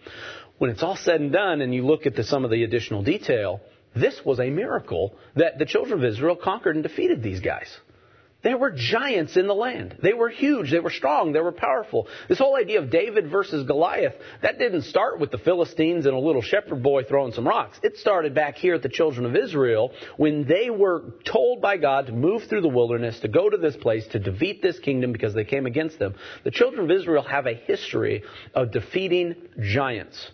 [0.58, 3.04] When it's all said and done and you look at the, some of the additional
[3.04, 3.62] detail,
[3.96, 7.68] this was a miracle that the children of Israel conquered and defeated these guys.
[8.44, 10.00] There were giants in the land.
[10.04, 10.70] They were huge.
[10.70, 11.32] They were strong.
[11.32, 12.08] They were powerful.
[12.28, 16.20] This whole idea of David versus Goliath, that didn't start with the Philistines and a
[16.20, 17.80] little shepherd boy throwing some rocks.
[17.84, 22.08] It started back here at the children of Israel when they were told by God
[22.08, 25.34] to move through the wilderness, to go to this place, to defeat this kingdom because
[25.34, 26.14] they came against them.
[26.44, 28.24] The children of Israel have a history
[28.54, 30.32] of defeating giants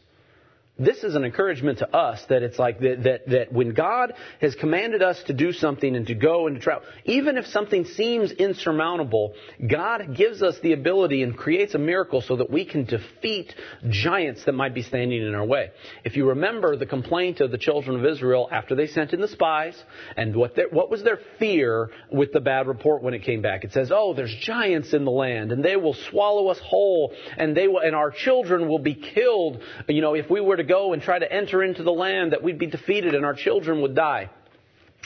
[0.79, 4.55] this is an encouragement to us that it's like that, that, that when God has
[4.55, 8.31] commanded us to do something and to go and to travel, even if something seems
[8.31, 9.33] insurmountable,
[9.65, 13.53] God gives us the ability and creates a miracle so that we can defeat
[13.89, 15.71] giants that might be standing in our way.
[16.05, 19.27] If you remember the complaint of the children of Israel after they sent in the
[19.27, 19.81] spies
[20.15, 23.63] and what, their, what was their fear with the bad report when it came back?
[23.63, 27.55] It says, oh, there's giants in the land and they will swallow us whole and
[27.55, 30.93] they will, and our children will be killed, you know, if we were to go
[30.93, 33.95] and try to enter into the land, that we'd be defeated and our children would
[33.95, 34.29] die.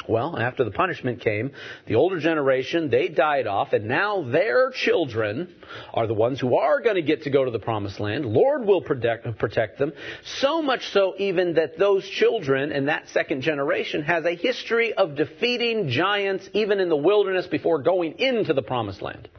[0.07, 1.51] Well, after the punishment came,
[1.85, 5.55] the older generation, they died off, and now their children
[5.93, 8.25] are the ones who are going to get to go to the promised land.
[8.25, 9.93] Lord will protect, protect them.
[10.41, 15.15] So much so even that those children and that second generation has a history of
[15.15, 19.29] defeating giants even in the wilderness before going into the promised land.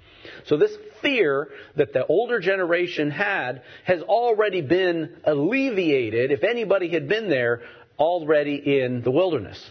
[0.46, 0.72] So this
[1.04, 7.62] fear that the older generation had has already been alleviated, if anybody had been there,
[7.98, 9.70] already in the wilderness.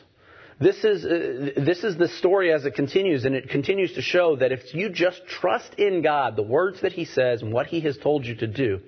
[0.59, 4.35] This is, uh, this is the story as it continues, and it continues to show
[4.37, 7.81] that if you just trust in God, the words that He says and what He
[7.81, 8.79] has told you to do,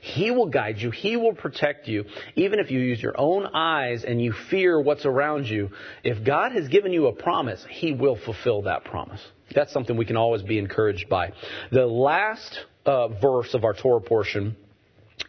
[0.00, 2.04] He will guide you, He will protect you,
[2.36, 5.70] even if you use your own eyes and you fear what's around you.
[6.04, 9.20] If God has given you a promise, He will fulfill that promise.
[9.54, 11.32] That's something we can always be encouraged by.
[11.70, 14.56] The last uh, verse of our Torah portion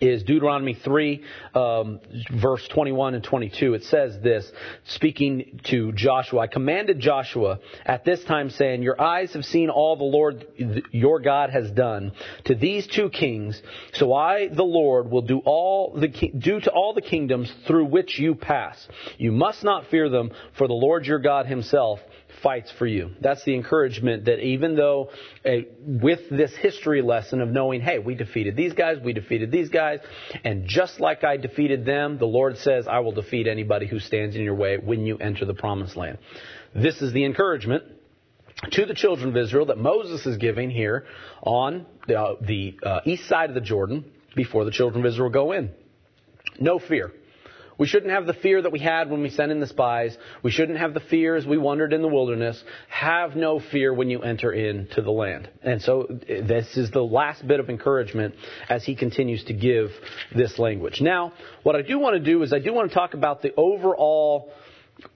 [0.01, 1.99] is Deuteronomy 3, um,
[2.41, 3.76] verse 21 and 22.
[3.76, 4.49] It says this,
[4.86, 9.95] speaking to Joshua, I commanded Joshua at this time saying, Your eyes have seen all
[9.95, 10.45] the Lord
[10.91, 12.11] your God has done
[12.45, 13.61] to these two kings,
[13.93, 18.20] so I, the Lord, will do all the, do to all the kingdoms through which
[18.20, 18.88] you pass.
[19.18, 21.99] You must not fear them, for the Lord your God himself
[22.41, 23.11] fights for you.
[23.21, 25.09] That's the encouragement that even though
[25.45, 25.51] uh,
[25.86, 29.99] with this history lesson of knowing, hey, we defeated these guys, we defeated these guys,
[30.43, 34.36] and just like I defeated them, the Lord says, I will defeat anybody who stands
[34.36, 36.17] in your way when you enter the promised land.
[36.73, 37.83] This is the encouragement
[38.71, 41.05] to the children of Israel that Moses is giving here
[41.41, 44.05] on the, uh, the uh, east side of the Jordan
[44.36, 45.71] before the children of Israel go in.
[46.59, 47.11] No fear.
[47.78, 50.17] We shouldn't have the fear that we had when we sent in the spies.
[50.43, 52.63] We shouldn't have the fear as we wandered in the wilderness.
[52.88, 55.49] Have no fear when you enter into the land.
[55.61, 58.36] And so this is the last bit of encouragement
[58.69, 59.91] as he continues to give
[60.34, 61.01] this language.
[61.01, 63.53] Now, what I do want to do is I do want to talk about the
[63.57, 64.51] overall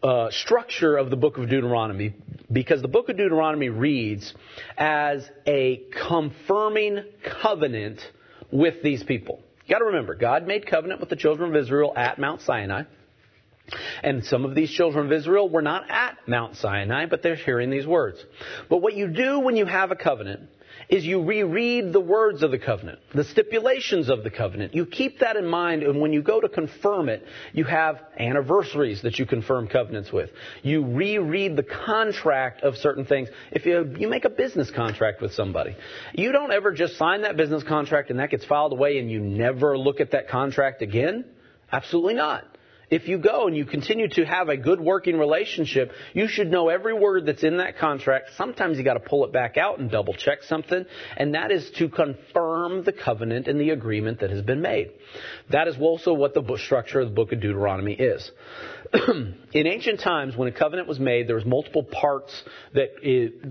[0.04, 2.14] uh, structure of the book of Deuteronomy
[2.52, 4.34] because the book of Deuteronomy reads
[4.78, 7.04] as a confirming
[7.42, 8.02] covenant
[8.52, 9.42] with these people.
[9.70, 12.86] You got to remember, God made covenant with the children of Israel at Mount Sinai.
[14.02, 17.70] And some of these children of Israel were not at Mount Sinai, but they're hearing
[17.70, 18.18] these words.
[18.68, 20.50] But what you do when you have a covenant
[20.90, 24.74] is you reread the words of the covenant, the stipulations of the covenant.
[24.74, 27.24] You keep that in mind, and when you go to confirm it,
[27.54, 30.32] you have anniversaries that you confirm covenants with.
[30.64, 33.30] You reread the contract of certain things.
[33.52, 35.76] If you, you make a business contract with somebody,
[36.16, 39.20] you don't ever just sign that business contract and that gets filed away and you
[39.20, 41.24] never look at that contract again.
[41.72, 42.49] Absolutely not.
[42.90, 46.70] If you go and you continue to have a good working relationship, you should know
[46.70, 48.32] every word that's in that contract.
[48.36, 50.86] Sometimes you got to pull it back out and double check something,
[51.16, 54.92] and that is to confirm the covenant and the agreement that has been made.
[55.52, 58.32] That is also what the structure of the book of Deuteronomy is.
[59.54, 62.90] in ancient times, when a covenant was made, there was multiple parts that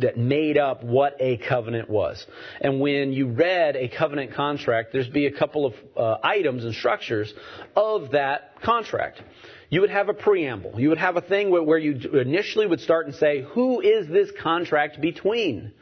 [0.00, 2.26] that made up what a covenant was.
[2.60, 6.74] And when you read a covenant contract, there's be a couple of uh, items and
[6.74, 7.32] structures
[7.76, 9.22] of that contract.
[9.70, 10.80] You would have a preamble.
[10.80, 14.08] You would have a thing where, where you initially would start and say, "Who is
[14.08, 15.72] this contract between?"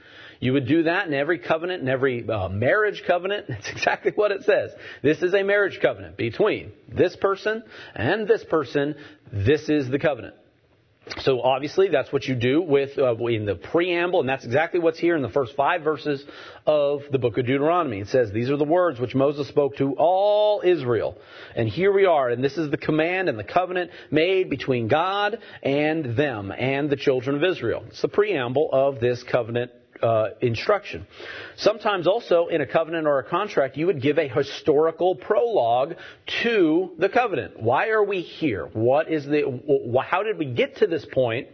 [0.41, 3.47] You would do that in every covenant, in every uh, marriage covenant.
[3.49, 4.71] That's exactly what it says.
[5.03, 7.63] This is a marriage covenant between this person
[7.95, 8.95] and this person.
[9.33, 10.35] This is the covenant.
[11.21, 14.99] So obviously that's what you do with uh, in the preamble, and that's exactly what's
[14.99, 16.25] here in the first five verses
[16.67, 18.01] of the book of Deuteronomy.
[18.01, 21.17] It says, "These are the words which Moses spoke to all Israel."
[21.55, 25.39] And here we are, and this is the command and the covenant made between God
[25.63, 27.85] and them and the children of Israel.
[27.87, 29.71] It's the preamble of this covenant
[30.03, 31.07] uh, instruction.
[31.57, 35.95] Sometimes also in a covenant or a contract, you would give a historical prologue
[36.43, 37.61] to the covenant.
[37.61, 38.67] Why are we here?
[38.73, 39.61] What is the,
[40.05, 41.49] how did we get to this point?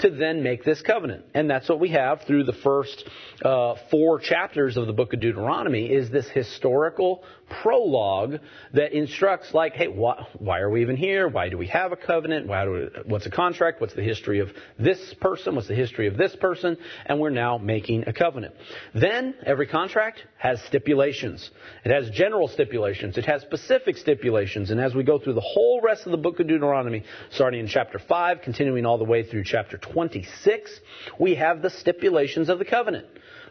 [0.00, 1.24] to then make this covenant.
[1.34, 3.04] And that's what we have through the first
[3.44, 7.22] uh, four chapters of the book of Deuteronomy is this historical
[7.62, 8.38] prologue
[8.72, 11.28] that instructs like, hey, wh- why are we even here?
[11.28, 12.48] Why do we have a covenant?
[12.48, 13.80] We, what's a contract?
[13.80, 15.54] What's the history of this person?
[15.54, 16.76] What's the history of this person?
[17.06, 18.54] And we're now making a covenant.
[18.94, 21.50] Then every contract has stipulations.
[21.84, 23.18] It has general stipulations.
[23.18, 24.70] It has specific stipulations.
[24.70, 27.68] And as we go through the whole rest of the book of Deuteronomy, starting in
[27.68, 30.80] chapter 5, continuing all the way through chapter 26,
[31.18, 33.06] we have the stipulations of the covenant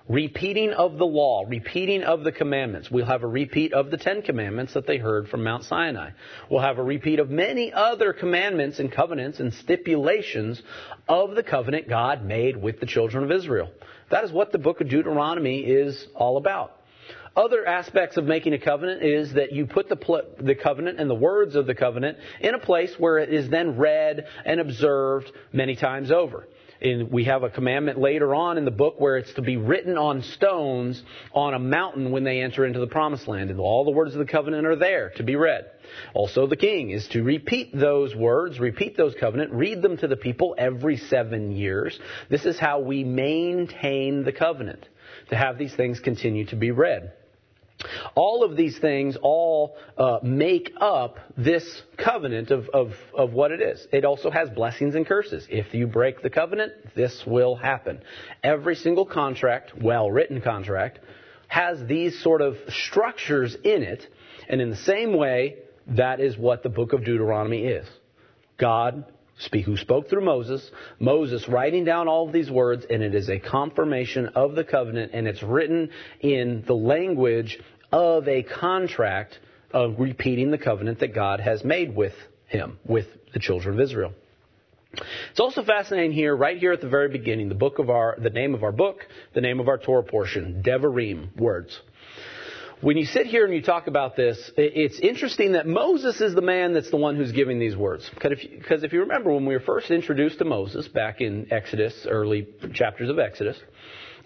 [0.07, 2.89] repeating of the law, repeating of the commandments.
[2.89, 6.11] We'll have a repeat of the Ten Commandments that they heard from Mount Sinai.
[6.49, 10.61] We'll have a repeat of many other commandments and covenants and stipulations
[11.07, 13.69] of the covenant God made with the children of Israel.
[14.09, 16.77] That is what the book of Deuteronomy is all about.
[17.35, 21.09] Other aspects of making a covenant is that you put the, pl- the covenant and
[21.09, 25.31] the words of the covenant in a place where it is then read and observed
[25.53, 26.45] many times over
[27.09, 30.23] we have a commandment later on in the book where it's to be written on
[30.23, 31.01] stones
[31.33, 33.49] on a mountain when they enter into the promised land.
[33.51, 35.69] And all the words of the covenant are there to be read.
[36.13, 40.15] Also, the king is to repeat those words, repeat those covenant, read them to the
[40.15, 41.99] people every seven years.
[42.29, 44.87] This is how we maintain the covenant,
[45.29, 47.13] to have these things continue to be read.
[48.15, 53.61] All of these things all uh, make up this covenant of, of, of what it
[53.61, 53.87] is.
[53.91, 55.47] It also has blessings and curses.
[55.49, 58.01] If you break the covenant, this will happen.
[58.43, 60.99] Every single contract, well written contract,
[61.47, 64.07] has these sort of structures in it,
[64.47, 65.57] and in the same way,
[65.87, 67.87] that is what the book of Deuteronomy is.
[68.57, 69.05] God
[69.65, 70.69] who spoke through Moses,
[70.99, 75.11] Moses writing down all of these words, and it is a confirmation of the covenant,
[75.13, 75.89] and it's written
[76.19, 77.59] in the language
[77.91, 79.39] of a contract
[79.71, 82.13] of repeating the covenant that God has made with
[82.47, 84.13] him, with the children of Israel.
[85.31, 88.29] It's also fascinating here, right here at the very beginning, the book of our, the
[88.29, 91.79] name of our book, the name of our Torah portion, Devarim, words
[92.81, 96.41] when you sit here and you talk about this, it's interesting that Moses is the
[96.41, 98.09] man that's the one who's giving these words.
[98.13, 102.47] Because if you remember when we were first introduced to Moses back in Exodus, early
[102.73, 103.57] chapters of Exodus,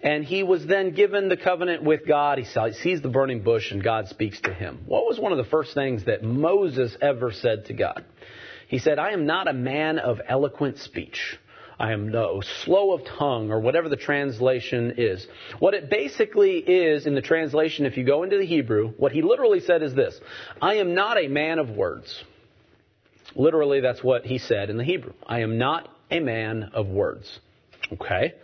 [0.02, 2.38] and he was then given the covenant with God.
[2.38, 4.82] He sees the burning bush and God speaks to him.
[4.86, 8.04] What was one of the first things that Moses ever said to God?
[8.68, 11.38] He said, I am not a man of eloquent speech.
[11.78, 15.26] I am no slow of tongue, or whatever the translation is.
[15.58, 19.20] What it basically is in the translation, if you go into the Hebrew, what he
[19.20, 20.18] literally said is this
[20.60, 22.22] I am not a man of words.
[23.34, 25.12] Literally, that's what he said in the Hebrew.
[25.26, 27.40] I am not a man of words.
[27.92, 28.34] Okay?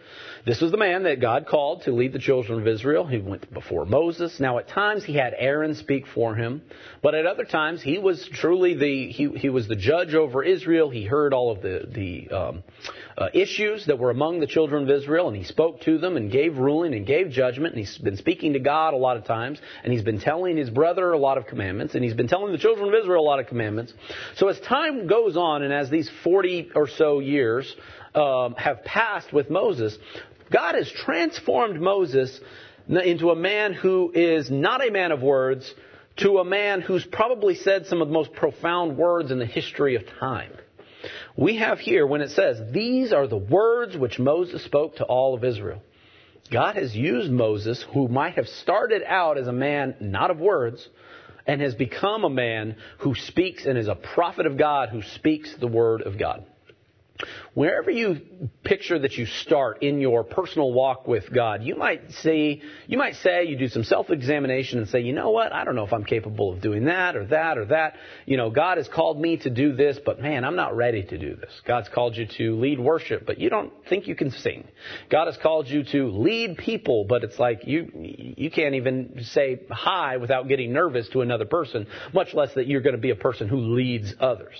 [0.44, 3.06] This was the man that God called to lead the children of Israel.
[3.06, 4.40] He went before Moses.
[4.40, 6.62] Now, at times he had Aaron speak for him,
[7.00, 10.90] but at other times he was truly the he, he was the judge over Israel.
[10.90, 12.64] He heard all of the the um,
[13.16, 16.28] uh, issues that were among the children of Israel, and he spoke to them and
[16.28, 17.74] gave ruling and gave judgment.
[17.74, 20.70] And he's been speaking to God a lot of times, and he's been telling his
[20.70, 23.38] brother a lot of commandments, and he's been telling the children of Israel a lot
[23.38, 23.92] of commandments.
[24.34, 27.72] So as time goes on, and as these forty or so years
[28.14, 29.96] um, have passed with Moses,
[30.52, 32.38] God has transformed Moses
[32.88, 35.72] into a man who is not a man of words
[36.16, 39.94] to a man who's probably said some of the most profound words in the history
[39.96, 40.52] of time.
[41.36, 45.34] We have here when it says, These are the words which Moses spoke to all
[45.34, 45.82] of Israel.
[46.50, 50.86] God has used Moses, who might have started out as a man not of words,
[51.46, 55.54] and has become a man who speaks and is a prophet of God who speaks
[55.56, 56.44] the word of God.
[57.54, 58.18] Wherever you
[58.64, 63.16] picture that you start in your personal walk with God, you might say, you might
[63.16, 66.04] say, you do some self-examination and say, you know what, I don't know if I'm
[66.04, 67.96] capable of doing that or that or that.
[68.24, 71.18] You know, God has called me to do this, but man, I'm not ready to
[71.18, 71.50] do this.
[71.66, 74.66] God's called you to lead worship, but you don't think you can sing.
[75.10, 79.60] God has called you to lead people, but it's like you, you can't even say
[79.70, 83.16] hi without getting nervous to another person, much less that you're going to be a
[83.16, 84.54] person who leads others.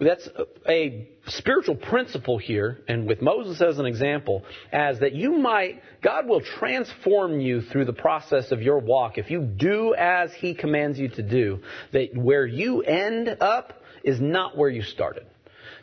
[0.00, 0.28] That's
[0.68, 6.26] a spiritual principle here, and with Moses as an example, as that you might, God
[6.26, 10.98] will transform you through the process of your walk if you do as He commands
[10.98, 11.62] you to do,
[11.92, 15.26] that where you end up is not where you started.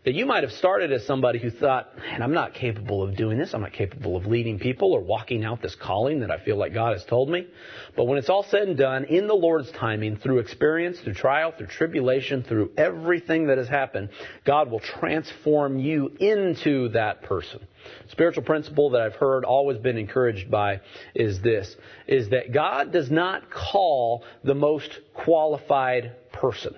[0.06, 3.40] That you might have started as somebody who thought, and I'm not capable of doing
[3.40, 3.56] this.
[3.56, 6.76] I'm not capable of leading people or walking out this calling that I feel like
[6.76, 7.48] God has told me.
[7.96, 11.54] But when it's all said and done, in the Lord's timing, through experience, through trial,
[11.58, 14.10] through tribulation, through everything that has happened,
[14.46, 17.66] God will transform you into that person.
[18.10, 20.82] Spiritual principle that I've heard, always been encouraged by,
[21.16, 21.76] is this,
[22.06, 26.76] is that God does not call the most qualified person.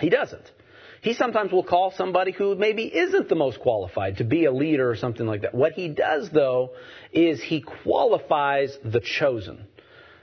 [0.00, 0.50] He doesn't.
[1.06, 4.90] He sometimes will call somebody who maybe isn't the most qualified to be a leader
[4.90, 5.54] or something like that.
[5.54, 6.72] What he does, though,
[7.12, 9.68] is he qualifies the chosen.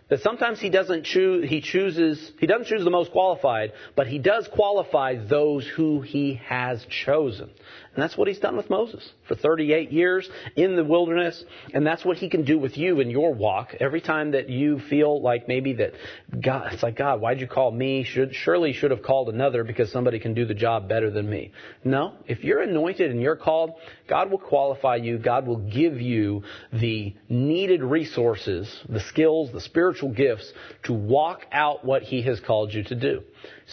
[0.10, 4.20] That sometimes he doesn't choose, he chooses, he doesn't choose the most qualified, but he
[4.20, 7.52] does qualify those who he has chosen.
[7.96, 11.44] And that's what he's done with Moses for 38 years in the wilderness.
[11.74, 13.76] And that's what he can do with you in your walk.
[13.80, 15.94] Every time that you feel like maybe that
[16.42, 18.04] God, it's like, God, why'd you call me?
[18.04, 21.52] Should, surely should have called another because somebody can do the job better than me.
[21.84, 22.14] No.
[22.26, 23.74] If you're anointed and you're called,
[24.08, 25.20] God will qualify you.
[25.20, 30.52] God will give you the needed resources, the skills, the spiritual gifts
[30.84, 33.24] to walk out what he has called you to do.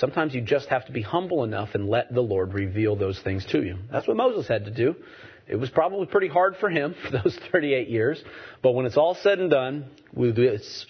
[0.00, 3.44] Sometimes you just have to be humble enough and let the Lord reveal those things
[3.52, 3.76] to you.
[3.92, 4.96] That's what Moses had to do.
[5.46, 8.22] It was probably pretty hard for him for those 38 years,
[8.62, 9.90] but when it's all said and done,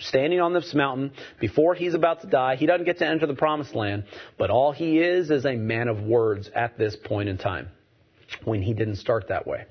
[0.01, 3.35] standing on this mountain before he's about to die, he doesn't get to enter the
[3.35, 4.05] promised land,
[4.39, 7.69] but all he is is a man of words at this point in time
[8.45, 9.65] when he didn't start that way.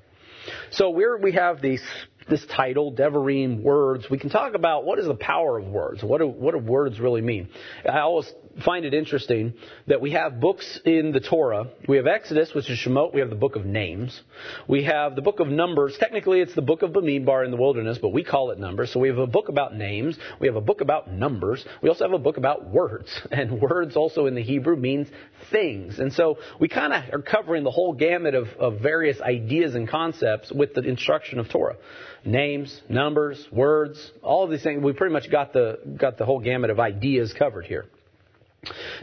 [0.70, 1.82] So where we have these
[2.28, 6.02] this title, Devarim words, we can talk about what is the power of words.
[6.02, 7.48] What do, what do words really mean?
[7.84, 8.32] I always
[8.64, 9.54] find it interesting
[9.86, 11.68] that we have books in the Torah.
[11.88, 13.14] We have Exodus, which is Shemot.
[13.14, 14.20] We have the book of names.
[14.68, 15.96] We have the book of Numbers.
[15.98, 18.92] Technically, it's the book of Bamidbar in the wilderness, but we call it Numbers.
[18.92, 20.18] So we have a book about names.
[20.40, 21.64] We have a book about numbers.
[21.82, 23.08] We also have a book about words.
[23.40, 25.08] And words also in the Hebrew means
[25.50, 25.98] things.
[25.98, 29.88] And so we kind of are covering the whole gamut of, of various ideas and
[29.88, 31.76] concepts with the instruction of Torah
[32.24, 34.82] names, numbers, words, all of these things.
[34.82, 37.86] We pretty much got the got the whole gamut of ideas covered here.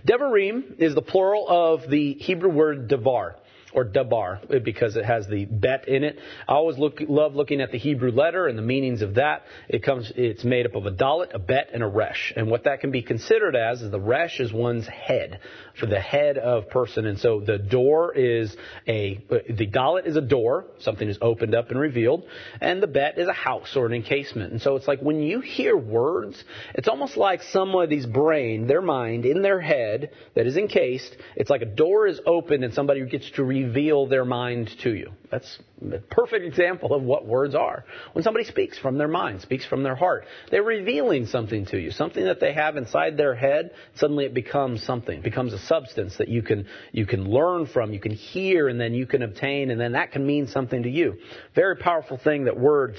[0.05, 3.35] Devarim is the plural of the Hebrew word devar
[3.73, 6.17] or dabar because it has the bet in it.
[6.47, 9.43] I always look, love looking at the Hebrew letter and the meanings of that.
[9.67, 12.33] It comes, it's made up of a dalet, a bet, and a resh.
[12.35, 15.39] And what that can be considered as is the resh is one's head,
[15.79, 17.05] for the head of person.
[17.05, 18.55] And so the door is
[18.87, 22.23] a, the dalet is a door, something is opened up and revealed,
[22.61, 24.51] and the bet is a house or an encasement.
[24.51, 26.43] And so it's like when you hear words,
[26.75, 31.15] it's almost like somebody's brain, their mind, in their head that is encased.
[31.35, 34.93] It's like a door is opened and somebody gets to reveal reveal their mind to
[34.93, 35.11] you.
[35.29, 35.59] That's
[35.91, 37.85] a perfect example of what words are.
[38.13, 41.91] When somebody speaks from their mind, speaks from their heart, they're revealing something to you,
[41.91, 43.71] something that they have inside their head.
[43.95, 47.99] Suddenly it becomes something, becomes a substance that you can, you can learn from, you
[47.99, 51.17] can hear, and then you can obtain, and then that can mean something to you.
[51.55, 52.97] Very powerful thing that words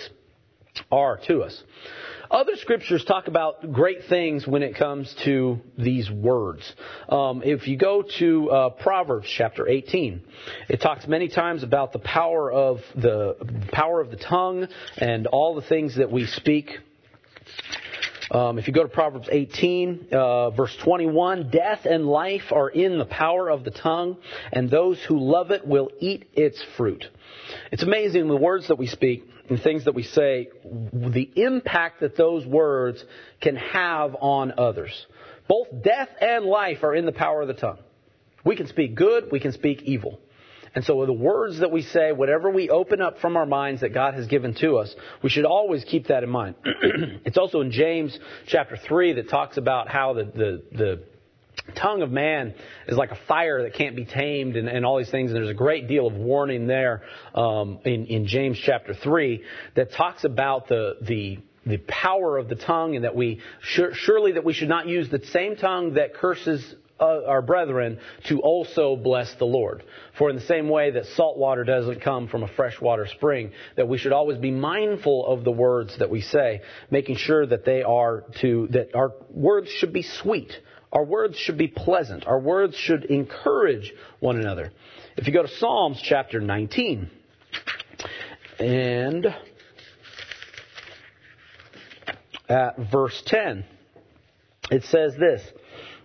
[0.91, 1.63] are to us.
[2.31, 6.71] Other scriptures talk about great things when it comes to these words.
[7.09, 10.21] Um, if you go to uh, Proverbs chapter 18,
[10.69, 13.37] it talks many times about the power of the
[13.73, 16.79] power of the tongue and all the things that we speak.
[18.31, 22.99] Um, if you go to Proverbs 18, uh, verse 21, death and life are in
[22.99, 24.19] the power of the tongue,
[24.53, 27.07] and those who love it will eat its fruit.
[27.73, 30.51] It's amazing the words that we speak and things that we say,
[30.93, 33.03] the impact that those words
[33.41, 35.07] can have on others.
[35.49, 37.79] Both death and life are in the power of the tongue.
[38.45, 40.21] We can speak good, we can speak evil.
[40.79, 43.93] And so the words that we say, whatever we open up from our minds that
[43.93, 46.55] God has given to us, we should always keep that in mind.
[47.25, 48.17] it's also in James
[48.47, 51.03] chapter 3 that talks about how the, the, the
[51.75, 52.55] tongue of man
[52.87, 55.33] is like a fire that can't be tamed and, and all these things.
[55.33, 57.03] And there's a great deal of warning there
[57.35, 59.43] um, in, in James chapter 3
[59.75, 64.45] that talks about the, the the power of the tongue and that we surely that
[64.45, 69.35] we should not use the same tongue that curses uh, our brethren to also bless
[69.37, 69.83] the Lord.
[70.17, 73.89] For in the same way that salt water doesn't come from a freshwater spring, that
[73.89, 77.83] we should always be mindful of the words that we say, making sure that they
[77.83, 80.53] are to, that our words should be sweet.
[80.93, 82.27] Our words should be pleasant.
[82.27, 84.73] Our words should encourage one another.
[85.17, 87.11] If you go to Psalms chapter 19,
[88.59, 89.27] and
[92.49, 93.65] at verse 10.
[94.71, 95.43] It says this.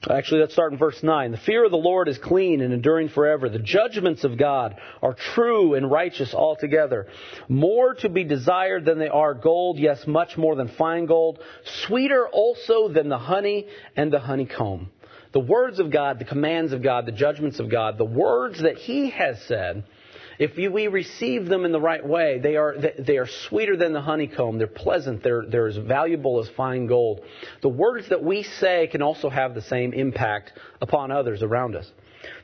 [0.09, 1.31] Actually, let's start in verse 9.
[1.31, 3.47] The fear of the Lord is clean and enduring forever.
[3.47, 7.07] The judgments of God are true and righteous altogether.
[7.47, 11.39] More to be desired than they are gold, yes, much more than fine gold.
[11.85, 14.89] Sweeter also than the honey and the honeycomb.
[15.31, 18.77] The words of God, the commands of God, the judgments of God, the words that
[18.77, 19.85] He has said
[20.39, 24.01] if we receive them in the right way, they are, they are sweeter than the
[24.01, 24.57] honeycomb.
[24.57, 25.23] They're pleasant.
[25.23, 27.21] They're, they're as valuable as fine gold.
[27.61, 31.89] The words that we say can also have the same impact upon others around us.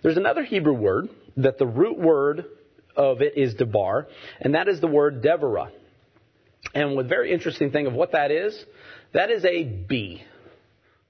[0.02, 2.46] There's another Hebrew word that the root word
[2.96, 4.08] of it is debar,
[4.42, 5.72] and that is the word devorah.
[6.74, 8.66] And the very interesting thing of what that is,
[9.14, 10.24] that is a bee.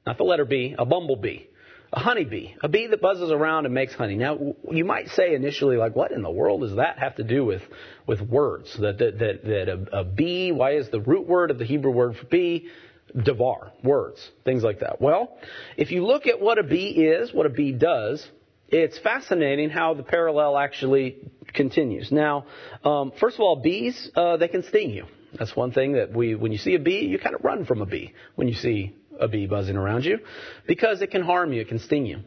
[0.06, 1.49] Not the letter B, a bumblebee
[1.92, 4.16] a honeybee, a bee that buzzes around and makes honey.
[4.16, 7.44] Now, you might say initially, like, what in the world does that have to do
[7.44, 7.64] with,
[8.06, 8.76] with words?
[8.80, 11.92] That, that, that, that a, a bee, why is the root word of the Hebrew
[11.92, 12.70] word for bee
[13.16, 15.02] devar, words, things like that?
[15.02, 15.36] Well,
[15.78, 18.26] if you look at what a bee is, what a bee does,
[18.68, 21.18] it's fascinating how the parallel actually
[21.56, 22.12] continues.
[22.12, 22.46] Now,
[22.84, 25.06] um, first of all, bees, uh, they can sting you.
[25.38, 27.82] That's one thing that we, when you see a bee, you kind of run from
[27.82, 30.20] a bee when you see a bee buzzing around you
[30.68, 32.20] because it can harm you, it can sting you.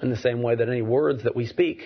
[0.00, 1.80] In the same way that any words that we speak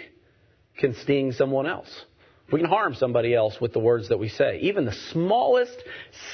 [0.76, 2.04] can sting someone else.
[2.50, 4.58] We can harm somebody else with the words that we say.
[4.60, 5.82] Even the smallest,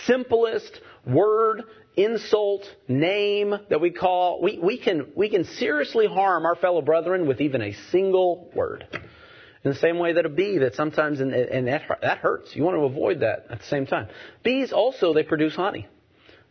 [0.04, 1.62] simplest word,
[1.96, 7.28] insult, name that we call, we, we, can, we can seriously harm our fellow brethren
[7.28, 8.86] with even a single word.
[9.64, 12.54] In the same way that a bee that sometimes, and, and that, that hurts.
[12.54, 14.08] You want to avoid that at the same time.
[14.42, 15.86] Bees also, they produce honey.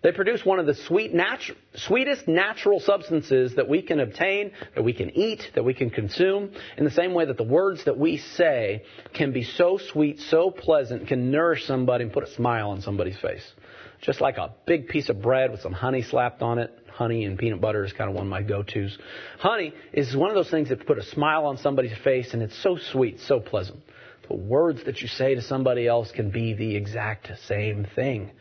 [0.04, 4.84] They produce one of the sweet natu- sweetest natural substances that we can obtain, that
[4.84, 7.98] we can eat, that we can consume, in the same way that the words that
[7.98, 8.84] we say
[9.14, 13.18] can be so sweet, so pleasant, can nourish somebody and put a smile on somebody's
[13.20, 13.52] face.
[14.02, 16.72] Just like a big piece of bread with some honey slapped on it.
[16.92, 18.98] Honey and peanut butter is kind of one of my go-tos.
[19.40, 22.58] Honey is one of those things that put a smile on somebody's face and it's
[22.62, 23.80] so sweet, so pleasant.
[24.28, 28.32] The words that you say to somebody else can be the exact same thing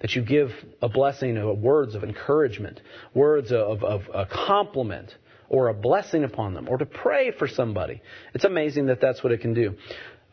[0.00, 0.50] that you give
[0.82, 2.80] a blessing of words of encouragement,
[3.14, 5.14] words of, of a compliment,
[5.48, 8.02] or a blessing upon them, or to pray for somebody.
[8.34, 9.74] It's amazing that that's what it can do.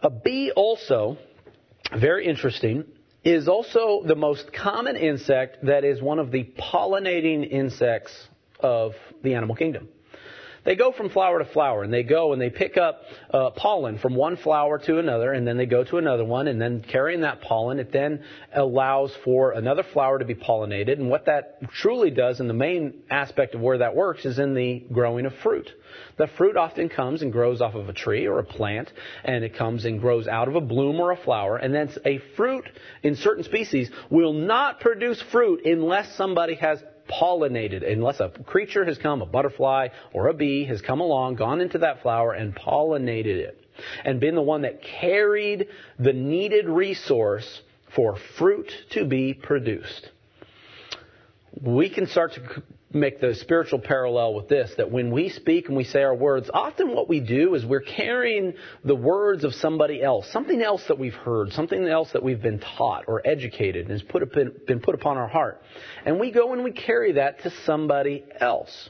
[0.01, 1.18] A bee also,
[1.97, 2.84] very interesting,
[3.24, 8.11] is also the most common insect that is one of the pollinating insects
[8.59, 8.93] of
[9.24, 9.88] the animal kingdom.
[10.64, 13.01] They go from flower to flower, and they go and they pick up
[13.34, 16.61] uh, pollen from one flower to another, and then they go to another one, and
[16.61, 20.93] then carrying that pollen, it then allows for another flower to be pollinated.
[20.93, 24.53] And what that truly does, and the main aspect of where that works, is in
[24.53, 25.70] the growing of fruit.
[26.18, 28.91] The fruit often comes and grows off of a tree or a plant,
[29.24, 31.57] and it comes and grows out of a bloom or a flower.
[31.57, 32.66] And then a fruit
[33.03, 38.97] in certain species will not produce fruit unless somebody has pollinated, unless a creature has
[38.97, 43.38] come, a butterfly or a bee has come along, gone into that flower and pollinated
[43.38, 43.66] it,
[44.04, 45.68] and been the one that carried
[45.99, 47.62] the needed resource
[47.95, 50.10] for fruit to be produced.
[51.62, 52.64] We can start to
[52.94, 56.50] make the spiritual parallel with this that when we speak and we say our words,
[56.54, 61.00] often what we do is we're carrying the words of somebody else, something else that
[61.00, 64.96] we've heard, something else that we've been taught or educated and has put, been put
[64.96, 65.62] upon our heart.
[66.06, 68.89] And we go and we carry that to somebody else.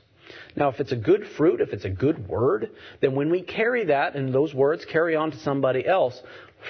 [0.55, 3.85] Now, if it's a good fruit, if it's a good word, then when we carry
[3.85, 6.19] that and those words carry on to somebody else,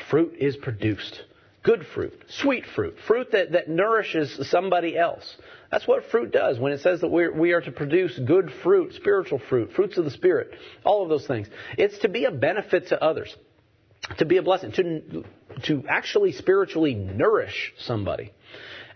[0.09, 1.21] fruit is produced.
[1.63, 5.37] Good fruit, sweet fruit, fruit that, that nourishes somebody else.
[5.73, 8.93] That's what fruit does when it says that we're, we are to produce good fruit,
[8.93, 10.51] spiritual fruit, fruits of the Spirit,
[10.83, 11.47] all of those things.
[11.79, 13.35] It's to be a benefit to others,
[14.19, 15.23] to be a blessing, to,
[15.63, 18.33] to actually spiritually nourish somebody.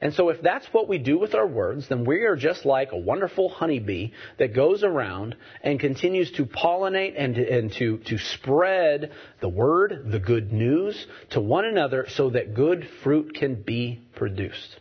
[0.01, 2.91] And so if that's what we do with our words, then we are just like
[2.91, 9.13] a wonderful honeybee that goes around and continues to pollinate and, and to, to spread
[9.41, 14.79] the word, the good news to one another so that good fruit can be produced.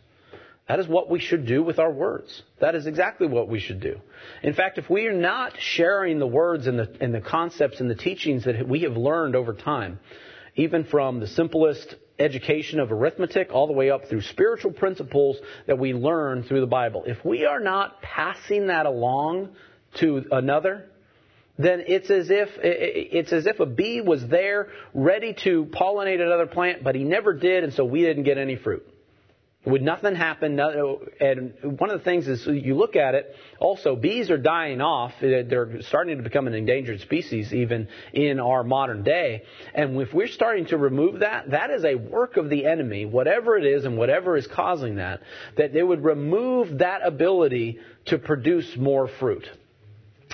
[0.67, 2.43] That is what we should do with our words.
[2.59, 4.01] That is exactly what we should do.
[4.43, 7.89] In fact, if we are not sharing the words and the, and the concepts and
[7.89, 9.99] the teachings that we have learned over time,
[10.55, 15.37] even from the simplest education of arithmetic all the way up through spiritual principles
[15.67, 17.03] that we learn through the Bible.
[17.05, 19.49] If we are not passing that along
[19.95, 20.85] to another,
[21.57, 26.47] then it's as if it's as if a bee was there ready to pollinate another
[26.47, 28.85] plant, but he never did, and so we didn't get any fruit.
[29.67, 30.57] Would nothing happen?
[30.59, 33.35] And one of the things is you look at it.
[33.59, 35.11] Also, bees are dying off.
[35.19, 39.43] They're starting to become an endangered species even in our modern day.
[39.73, 43.57] And if we're starting to remove that, that is a work of the enemy, whatever
[43.57, 45.19] it is and whatever is causing that,
[45.57, 49.49] that they would remove that ability to produce more fruit.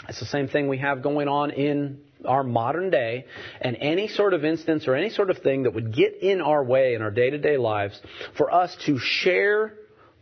[0.07, 3.25] It's the same thing we have going on in our modern day
[3.61, 6.63] and any sort of instance or any sort of thing that would get in our
[6.63, 7.99] way in our day to day lives
[8.37, 9.73] for us to share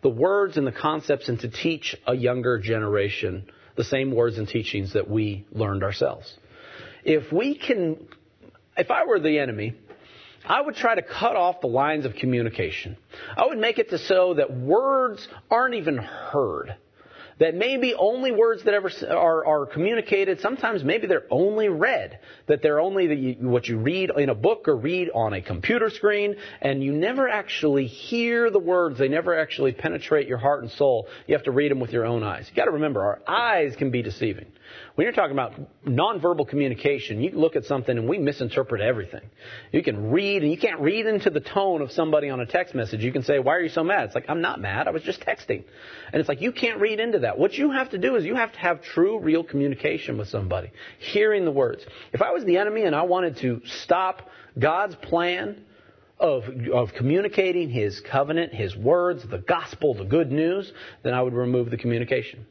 [0.02, 3.46] the words and the concepts and to teach a younger generation
[3.76, 6.38] the same words and teachings that we learned ourselves.
[7.04, 8.08] If we can,
[8.78, 9.76] if I were the enemy,
[10.46, 12.98] I would try to cut off the lines of communication.
[13.36, 16.76] I would make it to so that words aren't even heard
[17.42, 22.62] that maybe only words that ever are, are communicated, sometimes maybe they're only read, that
[22.62, 26.36] they're only the, what you read in a book or read on a computer screen,
[26.62, 29.00] and you never actually hear the words.
[29.00, 31.08] They never actually penetrate your heart and soul.
[31.26, 32.48] You have to read them with your own eyes.
[32.48, 34.46] You got to remember, our eyes can be deceiving.
[34.96, 35.54] When you're talking about
[35.86, 39.22] nonverbal communication, you look at something and we misinterpret everything.
[39.72, 42.76] You can read, and you can't read into the tone of somebody on a text
[42.76, 43.04] message.
[43.04, 44.06] You can say, Why are you so mad?
[44.06, 44.88] It's like, I'm not mad.
[44.88, 45.64] I was just texting.
[46.12, 47.31] And it's like, you can't read into that.
[47.38, 50.72] What you have to do is you have to have true, real communication with somebody,
[51.00, 51.86] hearing the words.
[52.14, 55.64] If I was the enemy and I wanted to stop God's plan,
[56.22, 60.72] of, of communicating His covenant, His words, the gospel, the good news,
[61.04, 62.46] then I would remove the communication.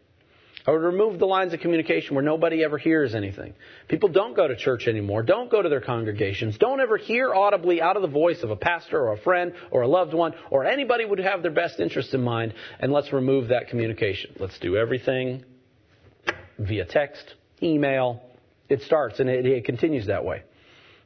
[0.66, 3.54] I would remove the lines of communication where nobody ever hears anything.
[3.88, 7.80] People don't go to church anymore, don't go to their congregations, don't ever hear audibly
[7.80, 10.66] out of the voice of a pastor or a friend or a loved one or
[10.66, 14.32] anybody would have their best interest in mind, and let's remove that communication.
[14.38, 15.44] Let's do everything
[16.58, 18.22] via text, email.
[18.68, 20.42] It starts and it, it continues that way.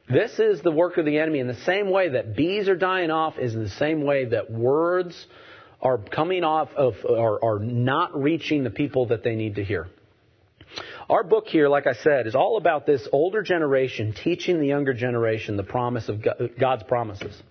[0.07, 3.09] This is the work of the enemy in the same way that bees are dying
[3.09, 5.25] off is in the same way that words
[5.81, 9.87] are coming off of, are, are not reaching the people that they need to hear.
[11.09, 14.93] Our book here, like I said, is all about this older generation teaching the younger
[14.93, 16.25] generation the promise of
[16.59, 17.41] God's promises.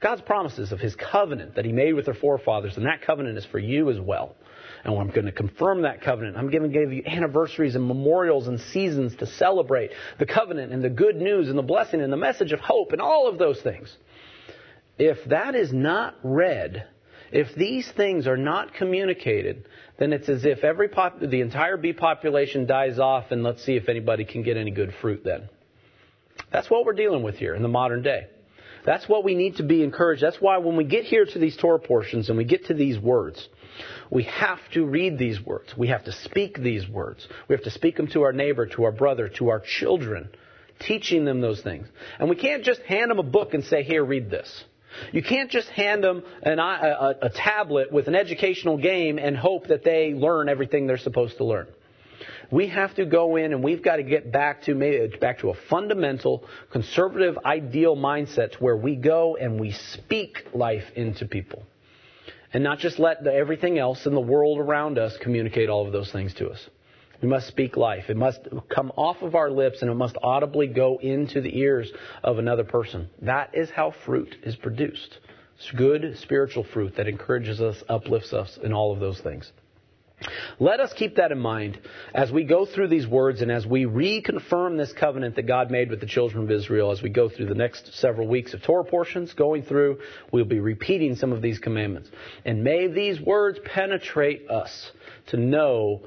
[0.00, 3.46] God's promises of His covenant that He made with their forefathers, and that covenant is
[3.46, 4.36] for you as well.
[4.84, 6.36] And I'm going to confirm that covenant.
[6.36, 10.84] I'm going to give you anniversaries and memorials and seasons to celebrate the covenant and
[10.84, 13.60] the good news and the blessing and the message of hope and all of those
[13.62, 13.94] things.
[14.98, 16.86] If that is not read
[17.34, 19.66] if these things are not communicated,
[19.98, 23.74] then it's as if every pop- the entire bee population dies off, and let's see
[23.74, 25.48] if anybody can get any good fruit then.
[26.52, 28.28] That's what we're dealing with here in the modern day.
[28.86, 30.22] That's what we need to be encouraged.
[30.22, 33.00] That's why when we get here to these Torah portions and we get to these
[33.00, 33.48] words,
[34.10, 35.76] we have to read these words.
[35.76, 37.26] We have to speak these words.
[37.48, 40.28] We have to speak them to our neighbor, to our brother, to our children,
[40.78, 41.88] teaching them those things.
[42.20, 44.64] And we can't just hand them a book and say, here, read this.
[45.12, 49.68] You can't just hand them an, a, a tablet with an educational game and hope
[49.68, 51.66] that they learn everything they're supposed to learn.
[52.50, 55.50] We have to go in and we've got to get back to maybe back to
[55.50, 61.64] a fundamental conservative ideal mindset where we go and we speak life into people.
[62.52, 65.92] And not just let the, everything else in the world around us communicate all of
[65.92, 66.68] those things to us.
[67.24, 68.10] We must speak life.
[68.10, 71.90] It must come off of our lips and it must audibly go into the ears
[72.22, 73.08] of another person.
[73.22, 75.20] That is how fruit is produced.
[75.56, 79.50] It's good spiritual fruit that encourages us, uplifts us, and all of those things.
[80.60, 81.78] Let us keep that in mind
[82.14, 85.88] as we go through these words and as we reconfirm this covenant that God made
[85.88, 88.84] with the children of Israel as we go through the next several weeks of Torah
[88.84, 90.00] portions going through.
[90.30, 92.10] We'll be repeating some of these commandments.
[92.44, 94.92] And may these words penetrate us
[95.28, 96.02] to know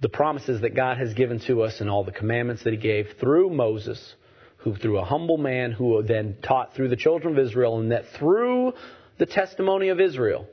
[0.00, 3.14] the promises that God has given to us and all the commandments that He gave
[3.18, 4.14] through Moses,
[4.58, 8.04] who through a humble man who then taught through the children of Israel, and that
[8.18, 8.74] through
[9.18, 10.46] the testimony of Israel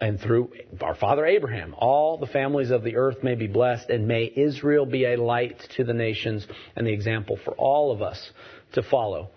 [0.00, 4.06] and through our father Abraham, all the families of the earth may be blessed, and
[4.06, 8.30] may Israel be a light to the nations and the example for all of us
[8.72, 9.30] to follow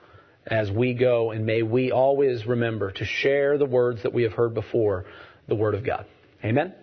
[0.45, 4.33] as we go, and may we always remember to share the words that we have
[4.33, 5.05] heard before
[5.47, 6.05] the Word of God.
[6.43, 6.73] Amen?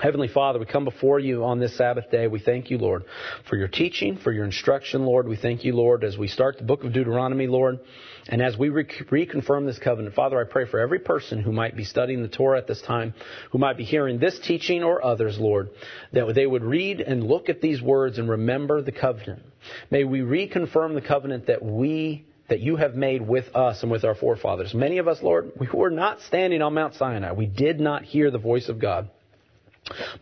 [0.00, 2.28] Heavenly Father, we come before you on this Sabbath day.
[2.28, 3.04] We thank you, Lord,
[3.48, 5.26] for your teaching, for your instruction, Lord.
[5.26, 7.80] We thank you, Lord, as we start the book of Deuteronomy, Lord,
[8.28, 10.14] and as we re- reconfirm this covenant.
[10.14, 13.12] Father, I pray for every person who might be studying the Torah at this time,
[13.50, 15.70] who might be hearing this teaching or others, Lord,
[16.12, 19.42] that they would read and look at these words and remember the covenant.
[19.90, 24.04] May we reconfirm the covenant that we that you have made with us and with
[24.04, 24.72] our forefathers.
[24.72, 27.32] Many of us, Lord, we were not standing on Mount Sinai.
[27.32, 29.10] We did not hear the voice of God.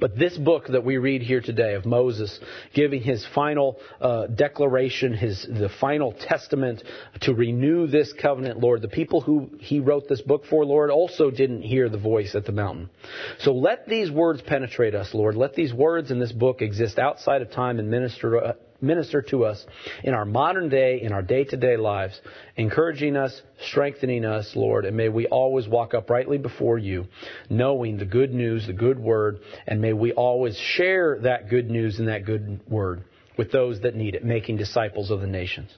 [0.00, 2.38] But this book that we read here today of Moses
[2.74, 6.82] giving his final uh, declaration, his the final testament
[7.22, 11.30] to renew this covenant, Lord, the people who he wrote this book for, Lord, also
[11.30, 12.90] didn't hear the voice at the mountain.
[13.38, 15.36] So let these words penetrate us, Lord.
[15.36, 19.45] Let these words in this book exist outside of time and minister uh, minister to
[19.45, 19.64] us
[20.05, 22.20] in our modern day, in our day to day lives,
[22.57, 27.07] encouraging us, strengthening us, Lord, and may we always walk uprightly before you,
[27.49, 31.99] knowing the good news, the good word, and may we always share that good news
[31.99, 33.05] and that good word
[33.37, 35.70] with those that need it, making disciples of the nations.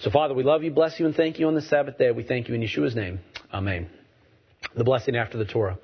[0.00, 2.10] So, Father, we love you, bless you, and thank you on this Sabbath day.
[2.10, 3.20] We thank you in Yeshua's name.
[3.52, 3.88] Amen.
[4.74, 5.78] The blessing after the Torah.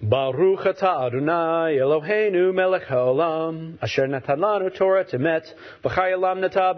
[0.00, 5.52] Baruch Adonai Eloheinu melech haolam asher natan lanu Torat emet
[5.82, 6.72] v'chayalam nata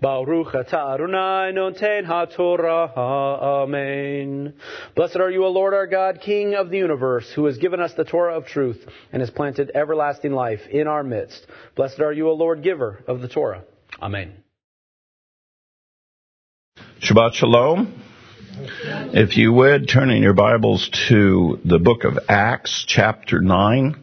[0.00, 4.54] Baruch Adonai haTorah Amen.
[4.96, 7.94] Blessed are you, O Lord our God, King of the universe, who has given us
[7.94, 11.46] the Torah of truth and has planted everlasting life in our midst.
[11.76, 13.62] Blessed are you, O Lord, giver of the Torah.
[14.02, 14.32] Amen.
[17.00, 18.03] Shabbat Shalom.
[18.56, 23.96] If you would, turn in your Bibles to the book of Acts, chapter 9.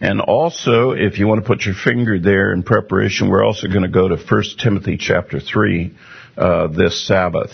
[0.00, 3.84] And also, if you want to put your finger there in preparation, we're also going
[3.84, 5.96] to go to 1 Timothy chapter 3
[6.36, 7.52] uh, this Sabbath.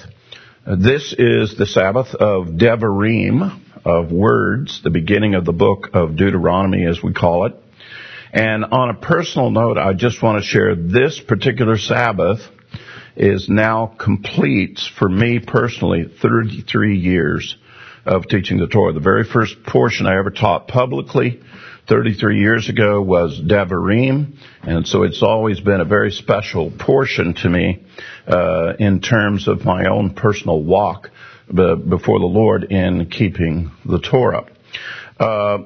[0.66, 6.87] This is the Sabbath of Devarim, of words, the beginning of the book of Deuteronomy,
[6.87, 7.55] as we call it.
[8.33, 12.41] And on a personal note, I just want to share this particular Sabbath
[13.17, 17.57] is now complete for me personally 33 years
[18.05, 18.93] of teaching the Torah.
[18.93, 21.41] The very first portion I ever taught publicly
[21.89, 27.49] 33 years ago was Devarim, and so it's always been a very special portion to
[27.49, 27.85] me
[28.27, 31.11] uh, in terms of my own personal walk
[31.49, 34.47] before the Lord in keeping the Torah.
[35.19, 35.59] Uh,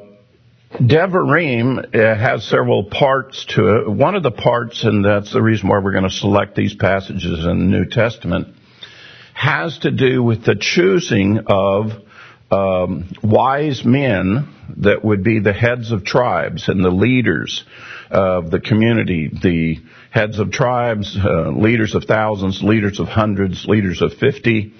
[0.72, 3.88] Devarim uh, has several parts to it.
[3.88, 7.46] One of the parts, and that's the reason why we're going to select these passages
[7.46, 8.48] in the New Testament,
[9.32, 11.92] has to do with the choosing of
[12.50, 17.64] um, wise men that would be the heads of tribes and the leaders
[18.10, 19.76] of the community, the
[20.10, 24.74] heads of tribes, uh, leaders of thousands, leaders of hundreds, leaders of fifty,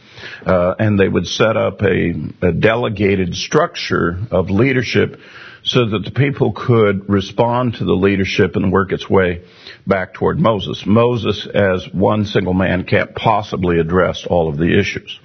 [0.45, 5.19] uh, and they would set up a, a delegated structure of leadership
[5.67, 9.43] so that the people could respond to the leadership and work its way
[9.85, 10.85] back toward Moses.
[10.87, 15.19] Moses, as one single man, can't possibly address all of the issues.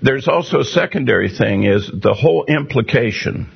[0.00, 3.50] There's also a secondary thing is the whole implication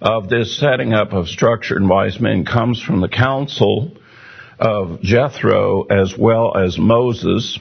[0.00, 3.96] of this setting up of structured wise men comes from the counsel
[4.60, 7.58] of Jethro as well as Moses.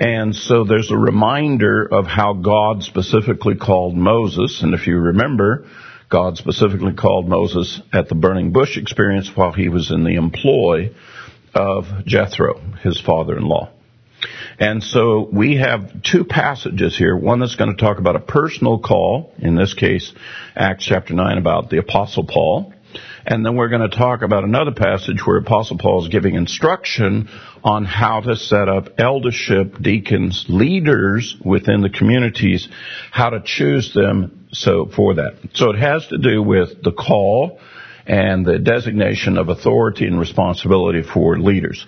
[0.00, 4.62] And so there's a reminder of how God specifically called Moses.
[4.62, 5.66] And if you remember,
[6.08, 10.94] God specifically called Moses at the burning bush experience while he was in the employ
[11.54, 13.70] of Jethro, his father-in-law.
[14.58, 17.16] And so we have two passages here.
[17.16, 20.12] One that's going to talk about a personal call, in this case,
[20.54, 22.73] Acts chapter 9 about the apostle Paul.
[23.26, 27.28] And then we're going to talk about another passage where Apostle Paul is giving instruction
[27.62, 32.68] on how to set up eldership, deacons, leaders within the communities,
[33.10, 35.34] how to choose them so for that.
[35.54, 37.58] So it has to do with the call
[38.06, 41.86] and the designation of authority and responsibility for leaders.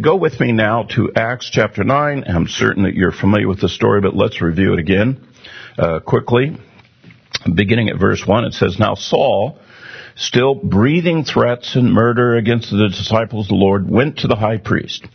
[0.00, 2.24] go with me now to Acts chapter 9.
[2.26, 5.26] I'm certain that you're familiar with the story, but let's review it again
[5.78, 6.56] uh, quickly.
[7.54, 9.58] Beginning at verse 1, it says, Now Saul,
[10.18, 14.58] still breathing threats and murder against the disciples of the Lord, went to the high
[14.58, 15.06] priest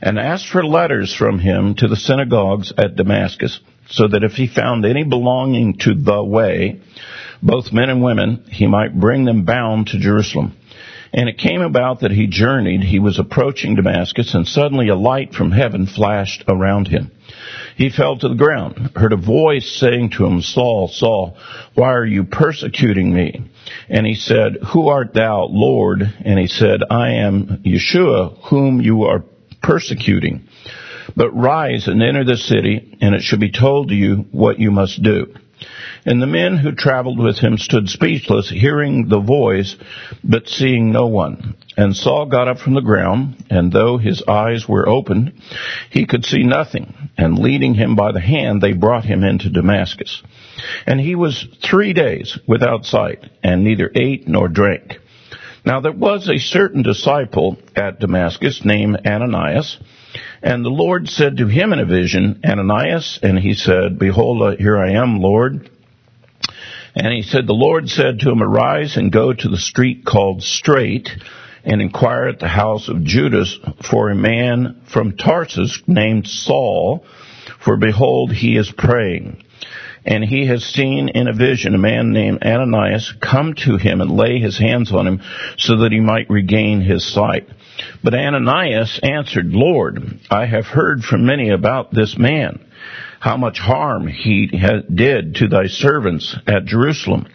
[0.00, 3.60] and asked for letters from him to the synagogues at Damascus,
[3.90, 6.80] so that if he found any belonging to the way,
[7.42, 10.56] both men and women, he might bring them bound to Jerusalem.
[11.12, 15.34] And it came about that he journeyed, he was approaching Damascus, and suddenly a light
[15.34, 17.12] from heaven flashed around him.
[17.76, 21.36] He fell to the ground, heard a voice saying to him, Saul, Saul,
[21.74, 23.44] why are you persecuting me?
[23.88, 26.02] And he said, Who art thou, Lord?
[26.24, 29.24] And he said, I am Yeshua, whom you are
[29.62, 30.48] persecuting.
[31.16, 34.70] But rise and enter the city, and it shall be told to you what you
[34.70, 35.34] must do.
[36.04, 39.74] And the men who traveled with him stood speechless, hearing the voice,
[40.22, 41.56] but seeing no one.
[41.76, 45.32] And Saul got up from the ground, and though his eyes were opened,
[45.90, 46.94] he could see nothing.
[47.18, 50.22] And leading him by the hand, they brought him into Damascus.
[50.86, 54.98] And he was three days without sight, and neither ate nor drank.
[55.64, 59.78] Now there was a certain disciple at Damascus named Ananias,
[60.42, 64.56] and the Lord said to him in a vision, Ananias, and he said, Behold, uh,
[64.56, 65.68] here I am, Lord.
[66.94, 70.42] And he said, The Lord said to him, Arise and go to the street called
[70.42, 71.10] Straight,
[71.64, 73.58] and inquire at the house of Judas
[73.90, 77.04] for a man from Tarsus named Saul,
[77.58, 79.42] for behold, he is praying.
[80.06, 84.10] And he has seen in a vision a man named Ananias come to him and
[84.10, 85.20] lay his hands on him
[85.58, 87.48] so that he might regain his sight.
[88.04, 92.64] But Ananias answered, Lord, I have heard from many about this man,
[93.18, 97.26] how much harm he did to thy servants at Jerusalem.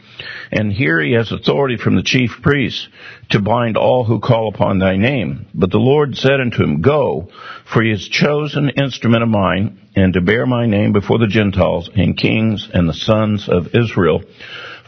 [0.52, 2.88] And here he has authority from the chief priests
[3.32, 5.48] to bind all who call upon thy name.
[5.54, 7.30] But the Lord said unto him, Go,
[7.66, 11.90] for he is chosen instrument of mine, and to bear my name before the Gentiles
[11.96, 14.22] and kings and the sons of Israel.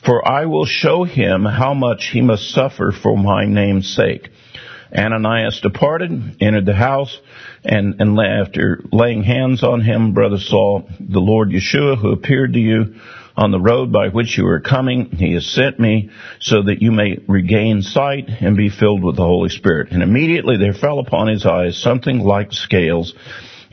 [0.06, 4.30] For I will show him how much he must suffer for my name's sake.
[4.96, 7.20] Ananias departed, entered the house,
[7.64, 12.60] and, and after laying hands on him, brother Saul, the Lord Yeshua, who appeared to
[12.60, 12.96] you
[13.36, 16.92] on the road by which you are coming, he has sent me so that you
[16.92, 19.92] may regain sight and be filled with the Holy Spirit.
[19.92, 23.16] And immediately there fell upon his eyes something like scales,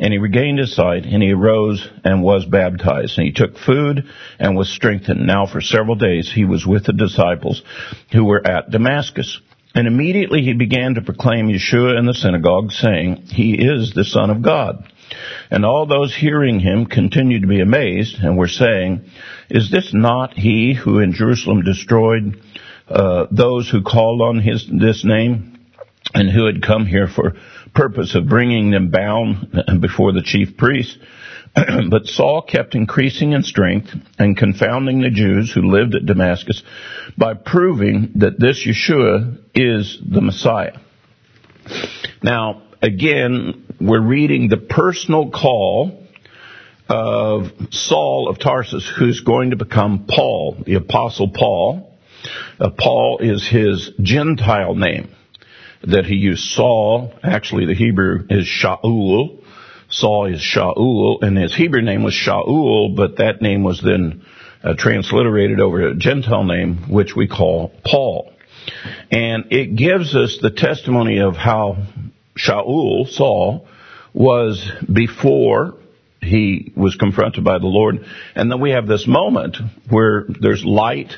[0.00, 3.18] and he regained his sight, and he arose and was baptized.
[3.18, 4.08] And he took food
[4.38, 5.26] and was strengthened.
[5.26, 7.62] Now for several days he was with the disciples
[8.10, 9.38] who were at Damascus.
[9.74, 14.30] And immediately he began to proclaim Yeshua in the synagogue, saying, He is the Son
[14.30, 14.90] of God.
[15.50, 19.04] And all those hearing him continued to be amazed and were saying,
[19.50, 22.40] Is this not he who in Jerusalem destroyed
[22.88, 25.58] uh, those who called on his this name
[26.14, 27.34] and who had come here for
[27.74, 30.98] purpose of bringing them bound before the chief priests?
[31.90, 36.62] but Saul kept increasing in strength and confounding the Jews who lived at Damascus
[37.18, 40.78] by proving that this Yeshua is the Messiah.
[42.22, 46.06] Now, again, we're reading the personal call
[46.88, 51.96] of Saul of Tarsus, who's going to become Paul, the Apostle Paul.
[52.58, 55.14] Uh, Paul is his Gentile name
[55.82, 56.44] that he used.
[56.44, 59.42] Saul, actually the Hebrew is Shaul.
[59.88, 64.24] Saul is Shaul, and his Hebrew name was Shaul, but that name was then
[64.62, 68.32] uh, transliterated over a Gentile name, which we call Paul.
[69.10, 71.86] And it gives us the testimony of how
[72.36, 73.66] Shaul, Saul,
[74.12, 75.74] was before
[76.20, 78.04] he was confronted by the Lord.
[78.34, 79.56] And then we have this moment
[79.88, 81.12] where there's light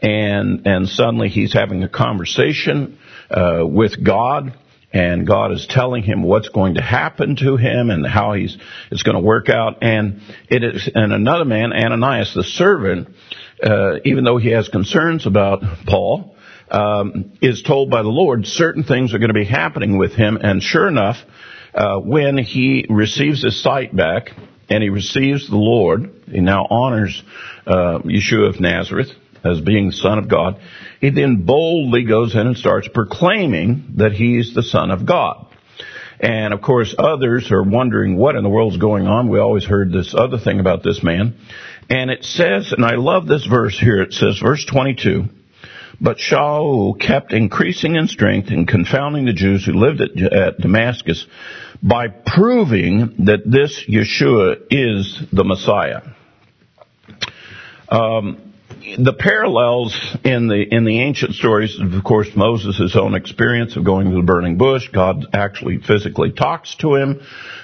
[0.00, 2.98] and, and suddenly he's having a conversation,
[3.30, 4.54] uh, with God
[4.92, 8.56] and God is telling him what's going to happen to him and how he's
[8.90, 9.82] it's going to work out.
[9.82, 13.08] And it is and another man, Ananias, the servant,
[13.62, 16.34] uh, even though he has concerns about Paul,
[16.70, 20.38] um, is told by the Lord certain things are going to be happening with him.
[20.40, 21.16] And sure enough,
[21.74, 24.30] uh, when he receives his sight back
[24.70, 27.22] and he receives the Lord, he now honors
[27.66, 29.08] uh, Yeshua of Nazareth
[29.44, 30.60] as being the Son of God,
[31.00, 35.46] he then boldly goes in and starts proclaiming that he's the Son of God.
[36.20, 39.28] And of course, others are wondering what in the world's going on.
[39.28, 41.36] We always heard this other thing about this man.
[41.88, 45.24] And it says, and I love this verse here, it says, verse 22,
[46.00, 51.26] but Shaul kept increasing in strength and confounding the Jews who lived at, at Damascus
[51.82, 56.02] by proving that this Yeshua is the Messiah.
[57.88, 58.47] Um,
[58.96, 64.10] the parallels in the in the ancient stories, of course, Moses' own experience of going
[64.10, 64.88] to the burning bush.
[64.88, 67.20] God actually physically talks to him,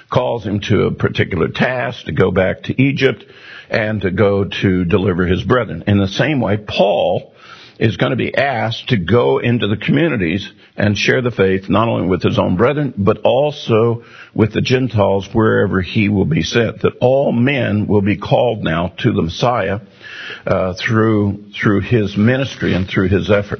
[0.09, 3.25] calls him to a particular task to go back to Egypt
[3.69, 5.83] and to go to deliver his brethren.
[5.87, 7.33] In the same way, Paul
[7.79, 11.87] is going to be asked to go into the communities and share the faith not
[11.87, 14.03] only with his own brethren, but also
[14.33, 16.81] with the Gentiles wherever he will be sent.
[16.81, 19.79] That all men will be called now to the Messiah
[20.45, 23.59] uh, through through his ministry and through his effort.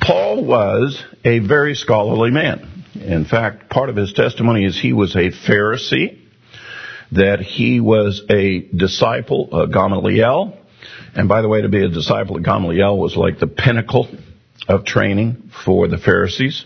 [0.00, 2.84] Paul was a very scholarly man.
[2.94, 6.18] In fact, part of his testimony is he was a Pharisee,
[7.12, 10.58] that he was a disciple of Gamaliel,
[11.14, 14.08] and by the way, to be a disciple of Gamaliel was like the pinnacle
[14.68, 16.64] of training for the Pharisees.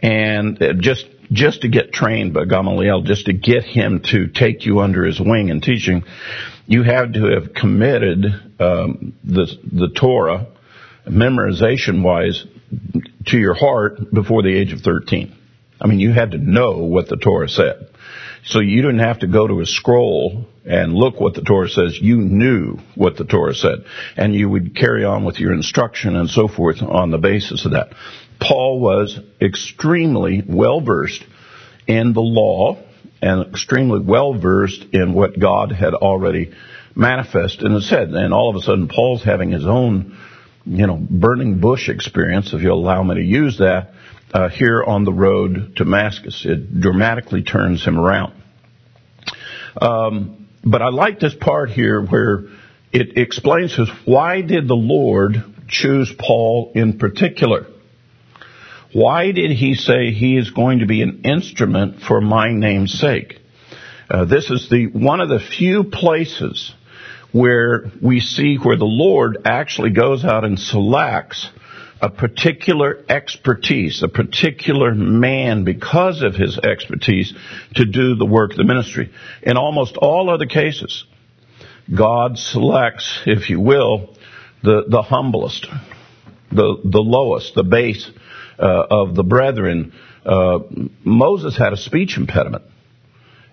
[0.00, 4.80] And just just to get trained by Gamaliel, just to get him to take you
[4.80, 6.04] under his wing and teaching,
[6.66, 8.24] you had to have committed
[8.60, 10.46] um, the the Torah,
[11.06, 12.44] memorization wise,
[13.26, 15.36] to your heart before the age of thirteen.
[15.80, 17.90] I mean, you had to know what the Torah said.
[18.46, 21.98] So you didn't have to go to a scroll and look what the Torah says.
[22.00, 23.84] You knew what the Torah said.
[24.16, 27.72] And you would carry on with your instruction and so forth on the basis of
[27.72, 27.92] that.
[28.40, 31.24] Paul was extremely well versed
[31.88, 32.78] in the law
[33.20, 36.52] and extremely well versed in what God had already
[36.94, 38.10] manifested and said.
[38.10, 40.16] And all of a sudden, Paul's having his own,
[40.64, 43.92] you know, burning bush experience, if you'll allow me to use that,
[44.32, 46.44] uh, here on the road to Damascus.
[46.44, 48.32] It dramatically turns him around.
[49.80, 52.44] Um, but I like this part here where
[52.92, 55.36] it explains us why did the Lord
[55.68, 57.66] choose Paul in particular?
[58.92, 63.40] Why did he say he is going to be an instrument for my name's sake?
[64.08, 66.72] Uh, this is the one of the few places
[67.32, 71.50] where we see where the Lord actually goes out and selects
[72.00, 77.32] a particular expertise, a particular man because of his expertise
[77.74, 79.10] to do the work of the ministry.
[79.42, 81.04] In almost all other cases,
[81.94, 84.14] God selects, if you will,
[84.62, 85.66] the, the humblest,
[86.50, 88.10] the, the lowest, the base
[88.58, 89.92] uh, of the brethren.
[90.24, 90.58] Uh,
[91.02, 92.64] Moses had a speech impediment.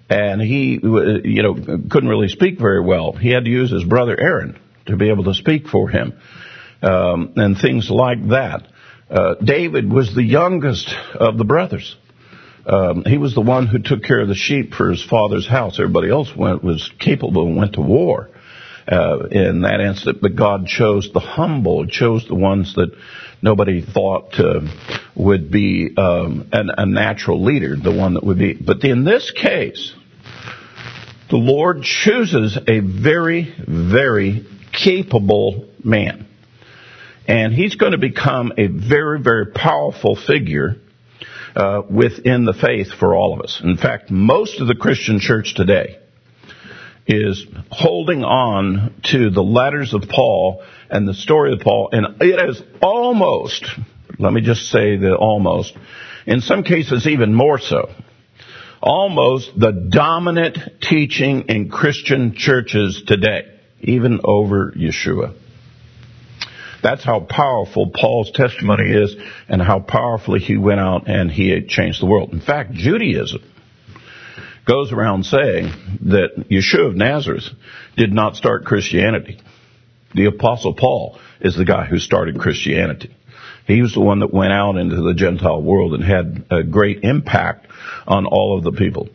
[0.09, 3.13] And he, you know, couldn't really speak very well.
[3.13, 6.13] He had to use his brother Aaron to be able to speak for him
[6.83, 8.67] um, and things like that.
[9.09, 11.95] Uh, David was the youngest of the brothers.
[12.65, 15.79] Um, he was the one who took care of the sheep for his father's house.
[15.79, 18.29] Everybody else went was capable and went to war
[18.87, 20.21] uh, in that instant.
[20.21, 22.95] But God chose the humble, chose the ones that
[23.41, 24.61] nobody thought uh,
[25.15, 28.53] would be um, an, a natural leader, the one that would be.
[28.53, 29.93] But in this case,
[31.29, 36.27] the Lord chooses a very, very capable man.
[37.27, 40.75] And he's going to become a very, very powerful figure
[41.55, 43.61] uh, within the faith for all of us.
[43.63, 45.99] In fact, most of the Christian church today
[47.07, 52.49] is holding on to the letters of Paul and the story of Paul, and it
[52.49, 53.65] is almost,
[54.19, 55.75] let me just say the almost,
[56.25, 57.89] in some cases even more so,
[58.81, 63.47] almost the dominant teaching in Christian churches today,
[63.81, 65.35] even over Yeshua.
[66.83, 69.15] That's how powerful Paul's testimony is
[69.47, 72.33] and how powerfully he went out and he changed the world.
[72.33, 73.41] In fact, Judaism
[74.67, 77.45] goes around saying that Yeshua of Nazareth
[77.95, 79.39] did not start Christianity.
[80.13, 83.15] The apostle Paul is the guy who started Christianity.
[83.65, 87.03] He was the one that went out into the Gentile world and had a great
[87.03, 87.67] impact
[88.05, 89.07] on all of the people.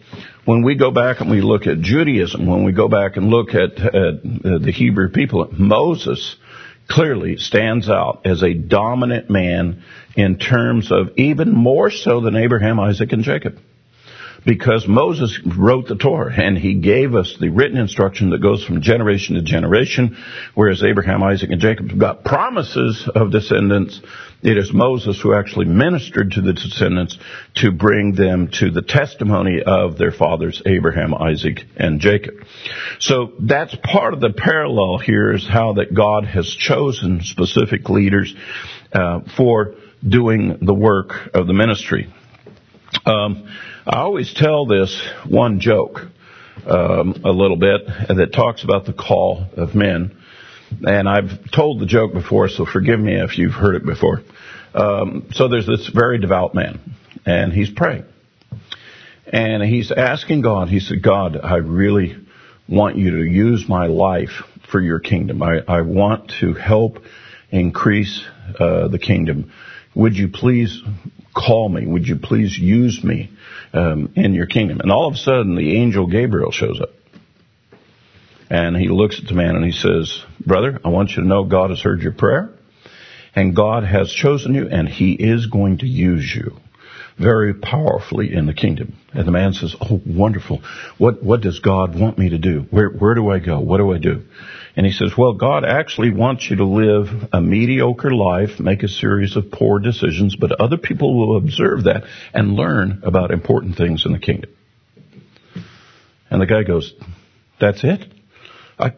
[0.46, 3.50] When we go back and we look at Judaism, when we go back and look
[3.50, 6.36] at, at the Hebrew people, Moses
[6.88, 9.82] clearly stands out as a dominant man
[10.16, 13.60] in terms of even more so than Abraham, Isaac, and Jacob.
[14.48, 18.80] Because Moses wrote the Torah and he gave us the written instruction that goes from
[18.80, 20.16] generation to generation,
[20.54, 24.00] whereas Abraham, Isaac, and Jacob got promises of descendants
[24.40, 27.18] it is Moses who actually ministered to the descendants
[27.56, 32.34] to bring them to the testimony of their fathers, Abraham, Isaac, and Jacob.
[33.00, 38.32] So that's part of the parallel here is how that God has chosen specific leaders
[38.92, 39.74] uh, for
[40.06, 42.06] doing the work of the ministry.
[43.04, 43.48] Um,
[43.90, 46.00] I always tell this one joke
[46.66, 50.14] um, a little bit that talks about the call of men
[50.86, 54.20] and I've told the joke before, so forgive me if you've heard it before.
[54.74, 56.80] Um, so there's this very devout man,
[57.24, 58.04] and he's praying.
[59.32, 62.14] And he's asking God, he said, God, I really
[62.68, 65.42] want you to use my life for your kingdom.
[65.42, 66.98] I, I want to help
[67.50, 68.22] increase
[68.60, 69.50] uh, the kingdom.
[69.94, 70.82] Would you please
[71.34, 71.86] call me?
[71.86, 73.30] Would you please use me
[73.72, 74.80] um, in your kingdom?
[74.80, 76.90] And all of a sudden, the angel Gabriel shows up.
[78.50, 81.44] And he looks at the man and he says, Brother, I want you to know
[81.44, 82.50] God has heard your prayer
[83.34, 86.56] and God has chosen you and he is going to use you
[87.18, 88.96] very powerfully in the kingdom.
[89.12, 90.62] And the man says, Oh, wonderful.
[90.98, 92.66] What, what does God want me to do?
[92.70, 93.60] Where, where do I go?
[93.60, 94.24] What do I do?
[94.78, 98.88] And he says, well, God actually wants you to live a mediocre life, make a
[98.88, 104.06] series of poor decisions, but other people will observe that and learn about important things
[104.06, 104.52] in the kingdom.
[106.30, 106.94] And the guy goes,
[107.60, 108.04] that's it?
[108.78, 108.92] I,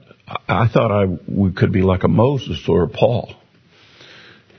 [0.47, 3.35] I thought I we could be like a Moses or a Paul.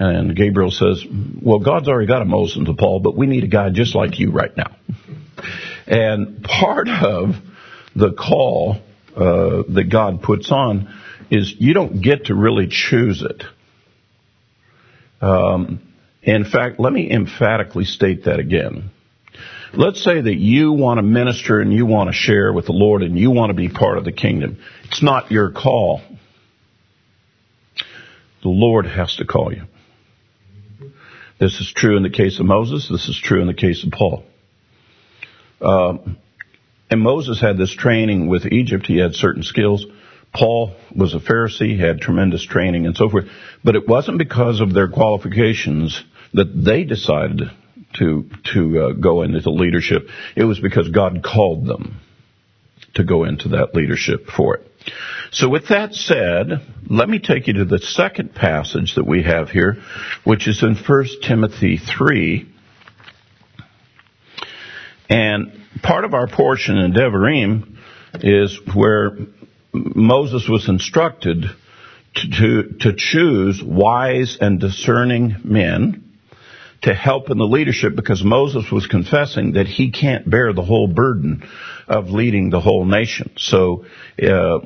[0.02, 1.06] And Gabriel says,
[1.44, 3.94] well, God's already got a Moses and a Paul, but we need a guy just
[3.94, 4.76] like you right now.
[5.86, 7.36] And part of
[7.96, 8.78] the call
[9.16, 10.92] uh, that God puts on
[11.30, 13.44] is you don't get to really choose it.
[15.24, 18.90] Um, in fact, let me emphatically state that again.
[19.72, 23.04] Let's say that you want to minister and you want to share with the Lord
[23.04, 24.58] and you want to be part of the kingdom.
[24.86, 26.02] It's not your call.
[28.42, 29.66] The Lord has to call you.
[31.42, 32.88] This is true in the case of Moses.
[32.88, 34.24] This is true in the case of Paul.
[35.60, 36.18] Um,
[36.92, 38.86] and Moses had this training with Egypt.
[38.86, 39.84] He had certain skills.
[40.32, 43.26] Paul was a Pharisee, had tremendous training and so forth.
[43.64, 46.04] But it wasn't because of their qualifications
[46.36, 47.50] that they decided
[47.96, 50.10] to to uh, go into leadership.
[50.36, 52.02] It was because God called them
[52.94, 54.71] to go into that leadership for it.
[55.32, 56.50] So with that said,
[56.90, 59.78] let me take you to the second passage that we have here,
[60.24, 62.48] which is in 1 Timothy 3.
[65.10, 67.78] And part of our portion in Devarim
[68.16, 69.18] is where
[69.74, 71.46] Moses was instructed
[72.16, 76.11] to, to, to choose wise and discerning men
[76.82, 80.88] to help in the leadership because Moses was confessing that he can't bear the whole
[80.88, 81.48] burden
[81.88, 83.32] of leading the whole nation.
[83.38, 83.86] So
[84.22, 84.60] uh,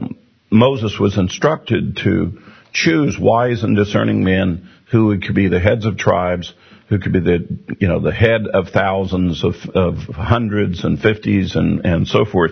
[0.50, 5.98] Moses was instructed to choose wise and discerning men who could be the heads of
[5.98, 6.54] tribes,
[6.88, 11.56] who could be the you know the head of thousands of, of hundreds and fifties
[11.56, 12.52] and and so forth.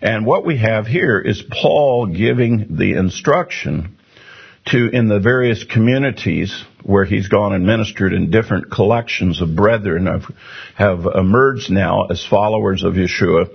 [0.00, 3.97] And what we have here is Paul giving the instruction
[4.70, 10.06] to in the various communities where he's gone and ministered in different collections of brethren
[10.06, 10.24] have,
[10.74, 13.48] have emerged now as followers of Yeshua.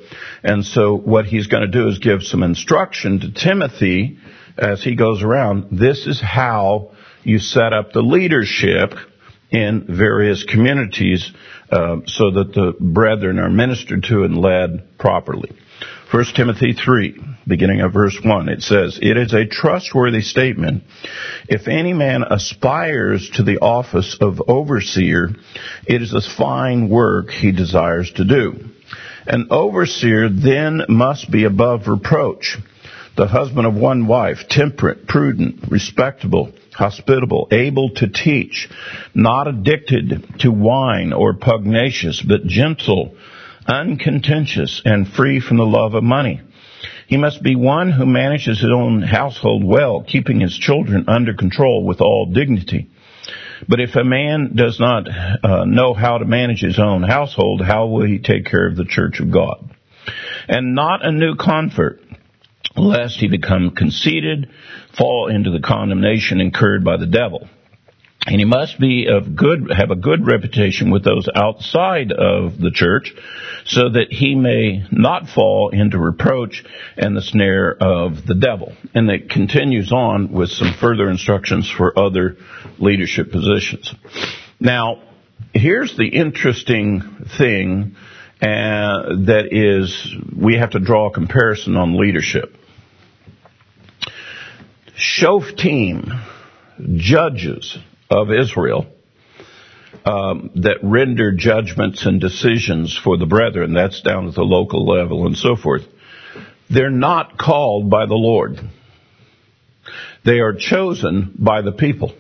[0.43, 4.19] And so what he's going to do is give some instruction to Timothy
[4.57, 5.77] as he goes around.
[5.79, 6.91] This is how
[7.23, 8.93] you set up the leadership
[9.49, 11.31] in various communities
[11.71, 15.51] uh, so that the brethren are ministered to and led properly.
[16.11, 20.83] 1 Timothy 3, beginning of verse 1, it says, It is a trustworthy statement.
[21.47, 25.31] If any man aspires to the office of overseer,
[25.85, 28.69] it is a fine work he desires to do.
[29.25, 32.57] An overseer then must be above reproach,
[33.15, 38.67] the husband of one wife, temperate, prudent, respectable, hospitable, able to teach,
[39.13, 43.15] not addicted to wine or pugnacious, but gentle,
[43.67, 46.41] uncontentious, and free from the love of money.
[47.13, 51.85] He must be one who manages his own household well, keeping his children under control
[51.85, 52.89] with all dignity.
[53.69, 57.85] But if a man does not uh, know how to manage his own household, how
[57.85, 59.75] will he take care of the church of God?
[60.47, 62.01] And not a new convert,
[62.75, 64.49] lest he become conceited,
[64.97, 67.47] fall into the condemnation incurred by the devil.
[68.25, 72.71] And he must be of good, have a good reputation with those outside of the
[72.71, 73.13] church
[73.65, 76.63] so that he may not fall into reproach
[76.97, 78.73] and the snare of the devil.
[78.93, 82.37] And it continues on with some further instructions for other
[82.79, 83.93] leadership positions.
[84.59, 85.03] Now,
[85.53, 87.95] here's the interesting thing
[88.41, 92.55] uh, that is we have to draw a comparison on leadership.
[94.97, 96.23] Shoftim,
[96.95, 97.77] judges,
[98.13, 98.85] of Israel
[100.05, 103.73] um, that render judgments and decisions for the brethren.
[103.73, 105.83] That's down at the local level and so forth.
[106.69, 108.59] They're not called by the Lord.
[110.25, 112.15] They are chosen by the people.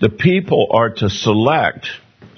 [0.00, 1.86] The people are to select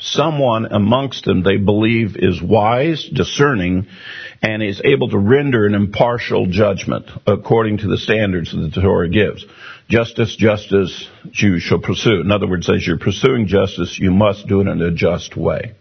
[0.01, 3.86] someone amongst them they believe is wise, discerning,
[4.43, 9.09] and is able to render an impartial judgment according to the standards that the Torah
[9.09, 9.44] gives.
[9.89, 12.21] Justice, justice, you shall pursue.
[12.21, 15.75] In other words, as you're pursuing justice, you must do it in a just way.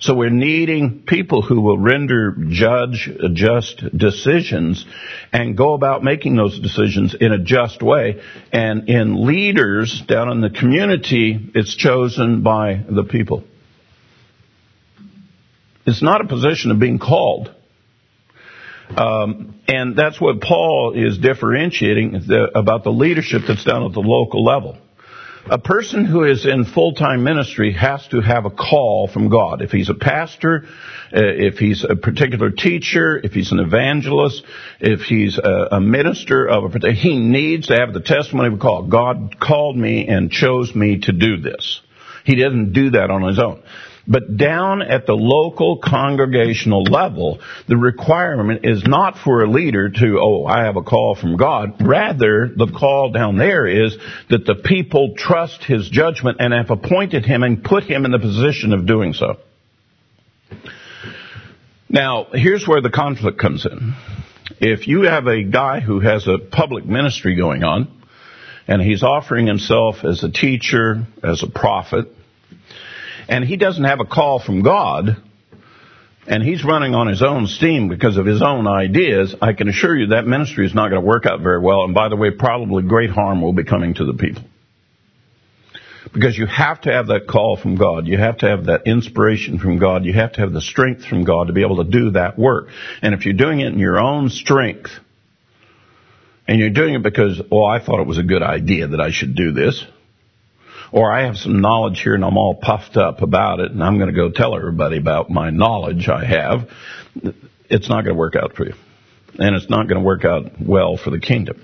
[0.00, 4.84] So we're needing people who will render judge uh, just decisions
[5.32, 8.20] and go about making those decisions in a just way.
[8.52, 13.44] And in leaders down in the community, it's chosen by the people.
[15.86, 17.54] It's not a position of being called.
[18.96, 24.00] Um, and that's what Paul is differentiating the, about the leadership that's down at the
[24.00, 24.78] local level.
[25.50, 29.62] A person who is in full-time ministry has to have a call from God.
[29.62, 34.44] If he's a pastor, uh, if he's a particular teacher, if he's an evangelist,
[34.78, 38.58] if he's a, minister of a particular, he needs to have the testimony of a
[38.58, 38.88] call.
[38.88, 41.80] God called me and chose me to do this.
[42.24, 43.62] He doesn't do that on his own.
[44.10, 50.18] But down at the local congregational level, the requirement is not for a leader to,
[50.18, 51.86] oh, I have a call from God.
[51.86, 53.98] Rather, the call down there is
[54.30, 58.18] that the people trust his judgment and have appointed him and put him in the
[58.18, 59.36] position of doing so.
[61.90, 63.94] Now, here's where the conflict comes in.
[64.58, 67.92] If you have a guy who has a public ministry going on,
[68.66, 72.06] and he's offering himself as a teacher, as a prophet,
[73.28, 75.22] and he doesn't have a call from God,
[76.26, 79.96] and he's running on his own steam because of his own ideas, I can assure
[79.96, 82.30] you that ministry is not going to work out very well, and by the way,
[82.30, 84.42] probably great harm will be coming to the people.
[86.12, 88.06] Because you have to have that call from God.
[88.06, 90.06] You have to have that inspiration from God.
[90.06, 92.68] You have to have the strength from God to be able to do that work.
[93.02, 94.90] And if you're doing it in your own strength,
[96.46, 99.10] and you're doing it because, oh, I thought it was a good idea that I
[99.10, 99.84] should do this,
[100.92, 103.98] or I have some knowledge here and I'm all puffed up about it and I'm
[103.98, 106.68] going to go tell everybody about my knowledge I have,
[107.68, 108.74] it's not going to work out for you.
[109.38, 111.62] And it's not going to work out well for the kingdom.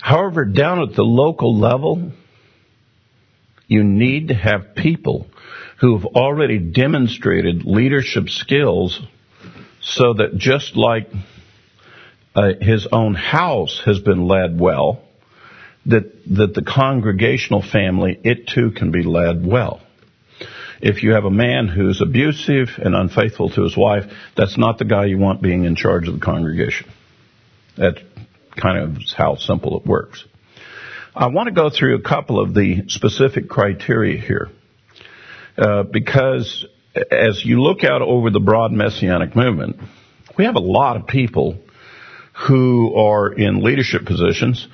[0.00, 2.12] However, down at the local level,
[3.66, 5.26] you need to have people
[5.80, 9.00] who have already demonstrated leadership skills
[9.80, 11.08] so that just like
[12.34, 15.02] uh, his own house has been led well,
[15.88, 19.80] that, that the congregational family, it too can be led well.
[20.80, 24.04] If you have a man who's abusive and unfaithful to his wife,
[24.36, 26.88] that's not the guy you want being in charge of the congregation.
[27.76, 27.98] That's
[28.56, 30.24] kind of how simple it works.
[31.16, 34.50] I want to go through a couple of the specific criteria here.
[35.56, 36.64] Uh, because
[37.10, 39.80] as you look out over the broad messianic movement,
[40.36, 41.58] we have a lot of people
[42.46, 44.68] who are in leadership positions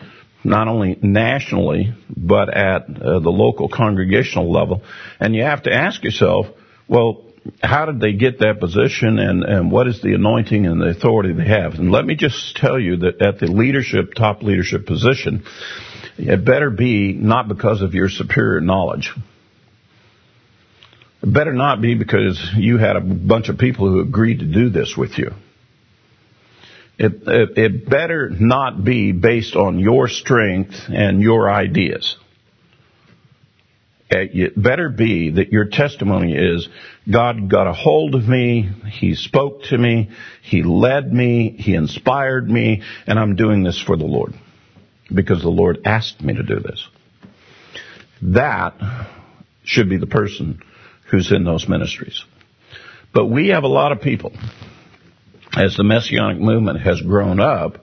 [0.45, 4.83] not only nationally, but at uh, the local congregational level.
[5.19, 6.47] And you have to ask yourself,
[6.89, 7.25] well,
[7.63, 11.33] how did they get that position and, and what is the anointing and the authority
[11.33, 11.75] they have?
[11.75, 15.45] And let me just tell you that at the leadership, top leadership position,
[16.17, 19.13] it better be not because of your superior knowledge.
[21.23, 24.71] It better not be because you had a bunch of people who agreed to do
[24.71, 25.33] this with you.
[26.97, 32.17] It, it, it better not be based on your strength and your ideas.
[34.11, 36.69] Eh, it better be that your testimony is
[37.11, 40.11] God got a hold of me, He spoke to me,
[40.43, 44.35] He led me, He inspired me, and I'm doing this for the Lord.
[45.13, 46.87] Because the Lord asked me to do this.
[48.23, 48.75] That
[49.65, 50.61] should be the person
[51.11, 52.25] who's in those ministries.
[53.13, 54.33] But we have a lot of people
[55.57, 57.79] as the Messianic movement has grown up,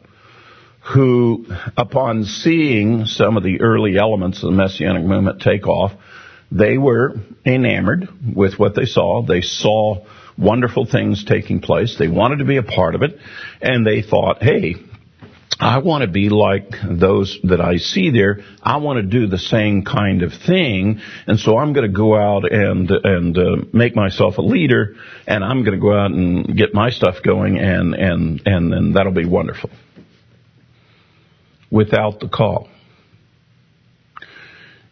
[0.93, 1.45] who,
[1.77, 5.91] upon seeing some of the early elements of the Messianic movement take off,
[6.51, 7.15] they were
[7.45, 9.21] enamored with what they saw.
[9.25, 10.05] They saw
[10.37, 11.95] wonderful things taking place.
[11.97, 13.17] They wanted to be a part of it,
[13.61, 14.75] and they thought, hey,
[15.61, 18.39] I want to be like those that I see there.
[18.63, 22.15] I want to do the same kind of thing, and so I'm going to go
[22.15, 24.95] out and and uh, make myself a leader,
[25.27, 28.93] and I'm going to go out and get my stuff going, and and and then
[28.93, 29.69] that'll be wonderful.
[31.69, 32.67] Without the call,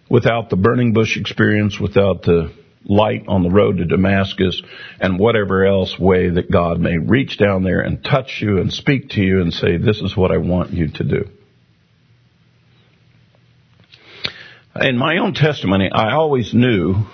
[0.08, 2.54] without the burning bush experience, without the
[2.86, 4.62] light on the road to Damascus
[5.00, 9.10] and whatever else way that God may reach down there and touch you and speak
[9.12, 11.30] to you and say, this is what I want you to do.
[14.82, 17.06] In my own testimony, I always knew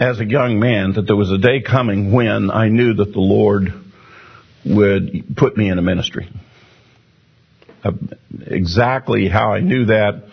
[0.00, 3.20] as a young man that there was a day coming when I knew that the
[3.20, 3.72] Lord
[4.64, 6.28] would put me in a ministry.
[7.84, 7.92] Uh,
[8.46, 10.24] exactly how I knew that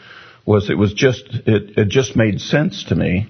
[0.45, 3.27] was it was just it, it just made sense to me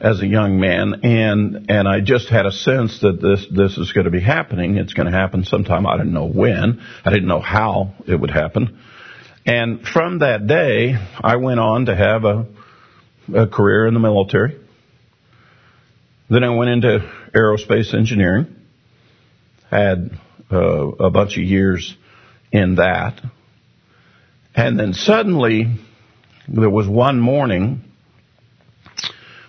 [0.00, 3.92] as a young man, and and I just had a sense that this this is
[3.92, 4.76] going to be happening.
[4.76, 5.86] It's going to happen sometime.
[5.86, 6.80] I didn't know when.
[7.04, 8.78] I didn't know how it would happen.
[9.44, 12.46] And from that day, I went on to have a
[13.34, 14.58] a career in the military.
[16.30, 16.98] Then I went into
[17.34, 18.54] aerospace engineering.
[19.70, 20.12] Had
[20.50, 21.94] uh, a bunch of years
[22.52, 23.20] in that,
[24.54, 25.76] and then suddenly
[26.46, 27.84] there was one morning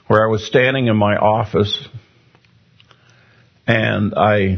[0.10, 1.88] where I was standing in my office
[3.68, 4.58] and I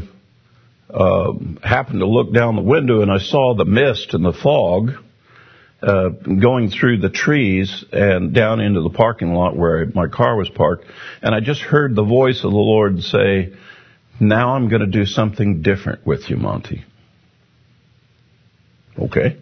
[0.88, 4.92] uh, happened to look down the window and I saw the mist and the fog
[5.82, 10.48] uh, going through the trees and down into the parking lot where my car was
[10.48, 10.86] parked.
[11.20, 13.52] And I just heard the voice of the Lord say,
[14.18, 16.82] now I'm going to do something different with you, Monty.
[18.98, 19.36] Okay.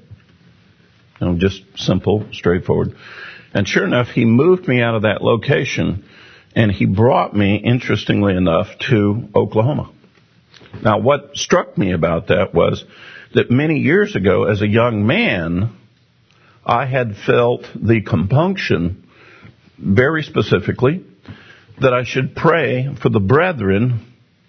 [1.20, 2.96] You know, just simple, straightforward.
[3.52, 6.04] And sure enough, he moved me out of that location
[6.54, 9.90] and he brought me, interestingly enough, to Oklahoma.
[10.82, 12.84] Now, what struck me about that was
[13.34, 15.76] that many years ago, as a young man,
[16.64, 19.08] I had felt the compunction
[19.78, 21.04] very specifically
[21.80, 24.06] that I should pray for the brethren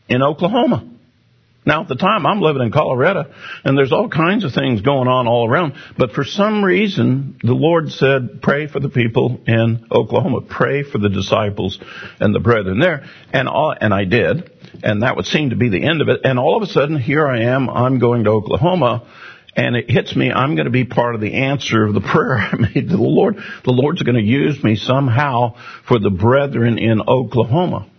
[0.10, 0.91] in Oklahoma.
[1.64, 3.32] Now, at the time, I'm living in Colorado,
[3.64, 5.74] and there's all kinds of things going on all around.
[5.96, 10.42] But for some reason, the Lord said, pray for the people in Oklahoma.
[10.42, 11.78] Pray for the disciples
[12.20, 13.06] and the brethren there.
[13.32, 14.50] And, all, and I did.
[14.84, 16.22] And that would seem to be the end of it.
[16.24, 17.70] And all of a sudden, here I am.
[17.70, 19.08] I'm going to Oklahoma.
[19.56, 22.38] And it hits me, I'm going to be part of the answer of the prayer
[22.40, 23.36] I made to the Lord.
[23.36, 25.58] The Lord's going to use me somehow
[25.88, 27.91] for the brethren in Oklahoma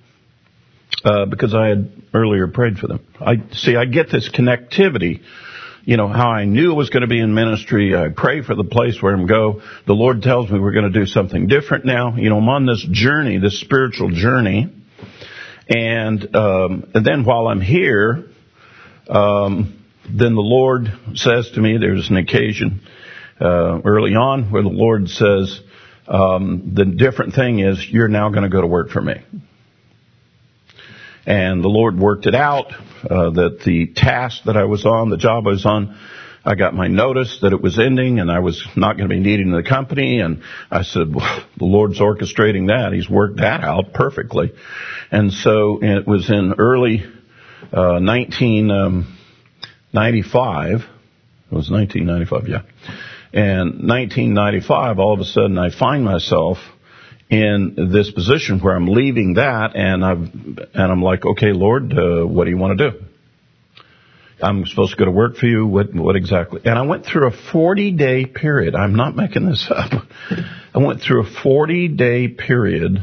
[1.04, 3.06] uh, because I had earlier prayed for them.
[3.20, 3.76] I see.
[3.76, 5.20] I get this connectivity.
[5.84, 7.96] You know how I knew it was going to be in ministry.
[7.96, 9.62] I pray for the place where I'm go.
[9.86, 12.16] The Lord tells me we're going to do something different now.
[12.16, 14.70] You know I'm on this journey, this spiritual journey,
[15.68, 18.26] and um, and then while I'm here,
[19.08, 22.82] um, then the Lord says to me, there's an occasion
[23.40, 25.60] uh, early on where the Lord says,
[26.06, 29.14] um, the different thing is you're now going to go to work for me.
[31.26, 35.16] And the Lord worked it out uh, that the task that I was on, the
[35.16, 35.96] job I was on,
[36.44, 39.20] I got my notice that it was ending and I was not going to be
[39.20, 40.18] needing the company.
[40.18, 42.92] And I said, well, the Lord's orchestrating that.
[42.92, 44.52] He's worked that out perfectly.
[45.12, 47.04] And so it was in early
[47.72, 50.74] uh, 1995.
[50.74, 50.82] Um,
[51.50, 52.62] it was 1995, yeah.
[53.32, 56.58] And 1995, all of a sudden I find myself
[57.32, 60.18] in this position where I'm leaving that and I've,
[60.74, 63.04] and I'm like, okay, Lord, uh, what do you want to do?
[64.42, 65.66] I'm supposed to go to work for you.
[65.66, 66.60] What, what exactly?
[66.64, 68.74] And I went through a 40 day period.
[68.74, 69.92] I'm not making this up.
[70.74, 73.02] I went through a 40 day period,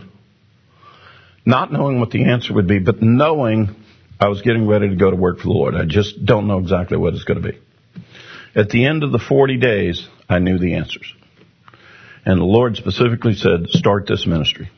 [1.43, 3.76] not knowing what the answer would be, but knowing
[4.19, 5.73] I was getting ready to go to work for the Lord.
[5.73, 7.57] I just don't know exactly what it's going to be.
[8.53, 11.15] At the end of the 40 days, I knew the answers.
[12.30, 14.69] And the Lord specifically said, start this ministry.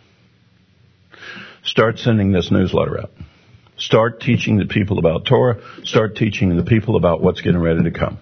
[1.66, 3.12] Start sending this newsletter out.
[3.76, 5.60] Start teaching the people about Torah.
[5.84, 8.20] Start teaching the people about what's getting ready to come.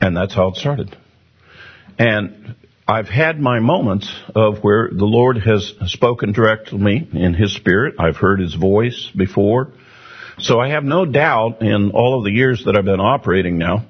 [0.00, 0.96] And that's how it started.
[2.00, 2.56] And
[2.88, 7.54] I've had my moments of where the Lord has spoken direct to me in His
[7.54, 7.94] Spirit.
[8.00, 9.68] I've heard His voice before.
[10.38, 13.86] So I have no doubt in all of the years that I've been operating now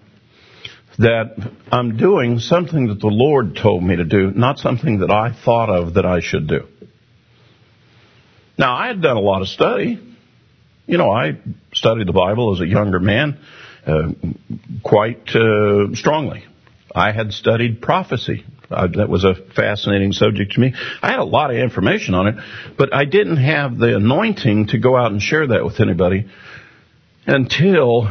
[1.01, 5.33] that I'm doing something that the Lord told me to do, not something that I
[5.33, 6.67] thought of that I should do.
[8.59, 9.99] Now, I had done a lot of study.
[10.87, 11.39] You know, I
[11.73, 13.39] studied the Bible as a younger man
[13.87, 14.09] uh,
[14.83, 16.45] quite uh, strongly.
[16.95, 18.45] I had studied prophecy.
[18.69, 20.75] That was a fascinating subject to me.
[21.03, 22.35] I had a lot of information on it,
[22.77, 26.27] but I didn't have the anointing to go out and share that with anybody
[27.27, 28.09] until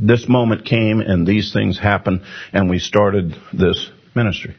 [0.00, 2.22] this moment came and these things happened
[2.52, 4.56] and we started this ministry.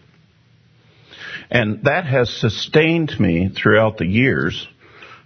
[1.49, 4.67] And that has sustained me throughout the years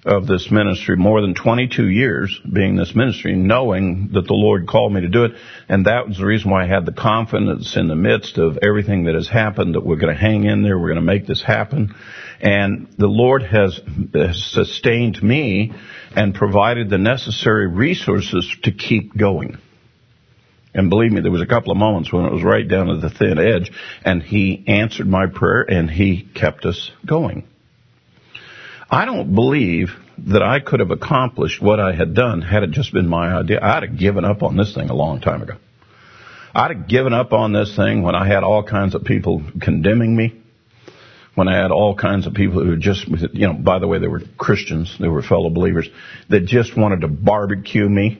[0.06, 4.94] of this ministry, more than 22 years being this ministry, knowing that the Lord called
[4.94, 5.32] me to do it.
[5.68, 9.06] And that was the reason why I had the confidence in the midst of everything
[9.06, 11.44] that has happened that we're going to hang in there, we're going to make this
[11.44, 11.94] happen.
[12.40, 13.82] And the Lord has
[14.34, 15.74] sustained me
[16.15, 19.57] and provided the necessary resources to keep going.
[20.74, 22.98] And believe me, there was a couple of moments when it was right down to
[22.98, 23.72] the thin edge,
[24.06, 27.48] and he answered my prayer and he kept us going.
[28.89, 29.89] I don't believe
[30.30, 33.59] that I could have accomplished what I had done had it just been my idea.
[33.61, 35.55] I'd have given up on this thing a long time ago.
[36.55, 40.15] I'd have given up on this thing when I had all kinds of people condemning
[40.15, 40.41] me,
[41.35, 44.07] when I had all kinds of people who just, you know, by the way, they
[44.07, 45.88] were Christians, they were fellow believers,
[46.30, 48.19] that just wanted to barbecue me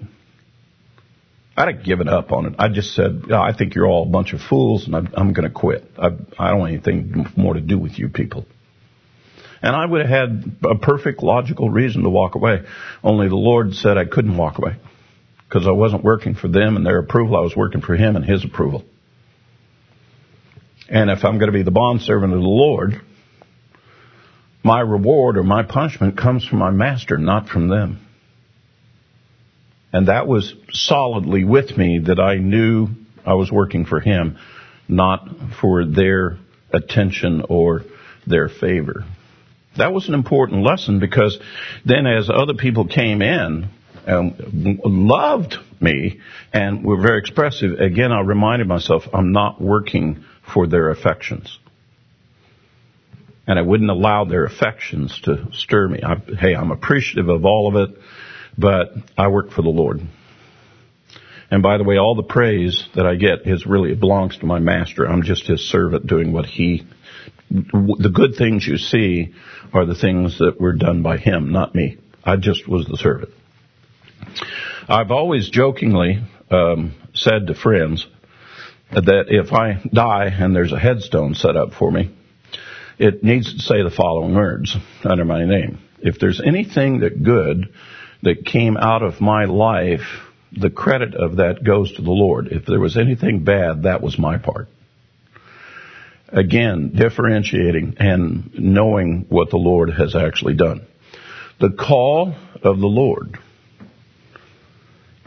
[1.58, 2.54] I'd have given up on it.
[2.60, 5.34] I just said, oh, I think you're all a bunch of fools and I'm, I'm
[5.34, 5.84] going to quit.
[5.98, 8.46] I, I don't want anything more to do with you people.
[9.62, 12.62] And I would have had a perfect logical reason to walk away.
[13.04, 14.76] Only the Lord said I couldn't walk away
[15.48, 17.38] because I wasn't working for them and their approval.
[17.38, 18.84] I was working for Him and His approval.
[20.90, 23.02] And if I'm going to be the bondservant of the Lord,
[24.64, 28.06] my reward or my punishment comes from my master, not from them.
[29.92, 32.90] And that was solidly with me that I knew
[33.26, 34.38] I was working for him,
[34.88, 35.28] not
[35.62, 36.38] for their
[36.72, 37.84] attention or
[38.26, 39.06] their favor.
[39.78, 41.38] That was an important lesson because
[41.86, 43.70] then as other people came in
[44.06, 46.20] and loved me
[46.54, 50.24] and were very expressive, again I reminded myself I'm not working
[50.54, 51.60] for their affections.
[53.46, 56.02] And I wouldn't allow their affections to stir me.
[56.04, 57.98] I, hey, I'm appreciative of all of it
[58.58, 60.02] but I work for the Lord.
[61.50, 64.46] And by the way, all the praise that I get is really it belongs to
[64.46, 65.06] my master.
[65.06, 66.86] I'm just his servant doing what he.
[67.50, 69.34] The good things you see
[69.74, 71.98] are the things that were done by him, not me.
[72.24, 73.32] I just was the servant.
[74.88, 78.06] I've always jokingly um, said to friends
[78.92, 82.16] that if I die and there's a headstone set up for me,
[82.98, 85.80] it needs to say the following words under my name.
[86.00, 87.74] If there's anything that good
[88.24, 90.08] that came out of my life
[90.52, 92.48] the credit of that goes to the Lord.
[92.52, 94.68] If there was anything bad, that was my part.
[96.30, 100.86] Again, differentiating and knowing what the Lord has actually done.
[101.60, 103.40] The call of the Lord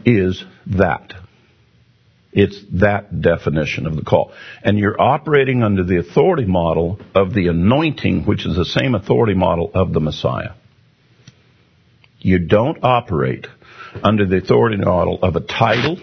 [0.05, 1.15] is that.
[2.33, 4.33] It's that definition of the call.
[4.63, 9.35] And you're operating under the authority model of the anointing, which is the same authority
[9.35, 10.53] model of the Messiah.
[12.21, 13.47] You don't operate
[14.05, 15.97] under the authority model of a title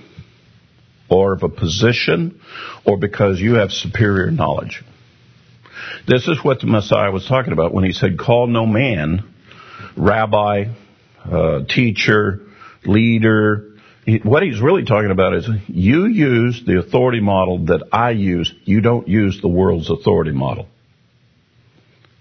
[1.09, 2.39] or of a position
[2.85, 4.83] or because you have superior knowledge.
[6.07, 9.23] This is what the Messiah was talking about when he said, call no man
[9.95, 10.65] rabbi,
[11.23, 12.41] uh, teacher,
[12.85, 13.73] leader.
[14.23, 18.53] what he's really talking about is you use the authority model that I use.
[18.63, 20.67] You don't use the world's authority model.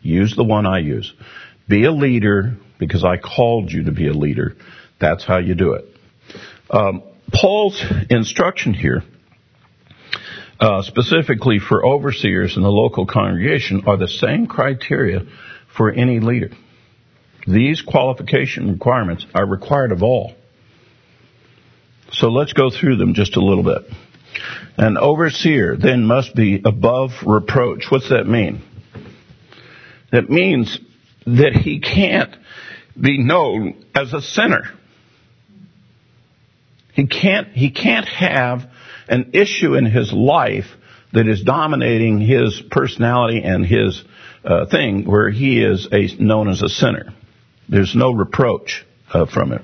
[0.02, 1.12] Use the one I use.
[1.68, 4.56] Be a leader because I called you to be a leader.
[5.00, 5.84] That's how you do it.
[6.70, 7.02] Um,
[7.32, 9.02] Paul's instruction here,
[10.60, 15.22] uh, specifically for overseers in the local congregation, are the same criteria
[15.76, 16.50] for any leader.
[17.46, 20.34] These qualification requirements are required of all.
[22.12, 23.82] So let's go through them just a little bit.
[24.76, 27.86] An overseer then must be above reproach.
[27.88, 28.62] What's that mean?
[30.12, 30.78] That means
[31.26, 32.34] that he can't
[33.00, 34.62] be known as a sinner.
[36.96, 38.68] He can't, he can't have
[39.06, 40.64] an issue in his life
[41.12, 44.02] that is dominating his personality and his
[44.42, 47.12] uh, thing where he is a, known as a sinner.
[47.68, 49.62] There's no reproach uh, from it.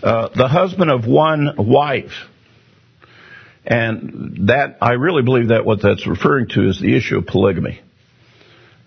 [0.00, 2.12] Uh, the husband of one wife,
[3.64, 7.80] and that I really believe that what that's referring to is the issue of polygamy.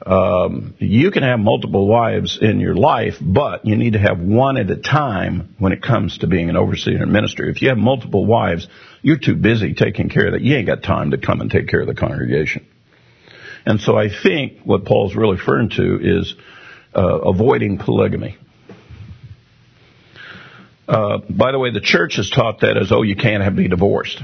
[0.03, 4.57] Um, you can have multiple wives in your life, but you need to have one
[4.57, 7.52] at a time when it comes to being an overseer in ministry.
[7.52, 8.68] If you have multiple wives,
[9.03, 10.41] you're too busy taking care of that.
[10.41, 12.65] You ain't got time to come and take care of the congregation.
[13.65, 16.34] And so I think what Paul's really referring to is
[16.95, 18.38] uh, avoiding polygamy.
[20.88, 23.68] Uh, by the way, the church has taught that as, oh, you can't have, be
[23.68, 24.22] divorced.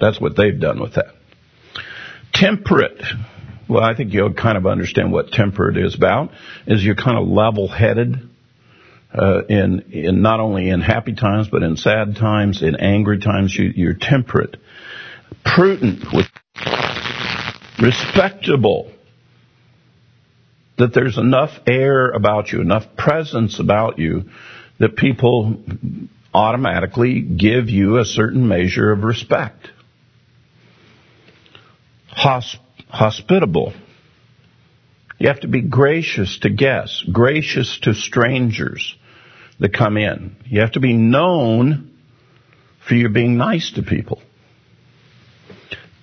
[0.00, 1.14] That's what they've done with that.
[2.32, 3.02] Temperate
[3.68, 6.30] well, I think you'll kind of understand what temperate is about,
[6.66, 8.30] is you're kind of level-headed,
[9.14, 13.54] uh, in, in not only in happy times, but in sad times, in angry times,
[13.54, 14.56] you, you're temperate.
[15.44, 16.26] Prudent, with
[17.78, 18.90] respectable,
[20.78, 24.30] that there's enough air about you, enough presence about you,
[24.78, 25.62] that people
[26.34, 29.68] automatically give you a certain measure of respect.
[32.10, 32.58] Hosp-
[32.92, 33.72] hospitable.
[35.18, 38.94] You have to be gracious to guests, gracious to strangers
[39.58, 40.36] that come in.
[40.44, 41.90] You have to be known
[42.86, 44.20] for your being nice to people.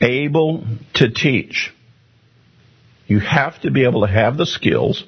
[0.01, 0.63] Able
[0.95, 1.71] to teach.
[3.07, 5.03] You have to be able to have the skills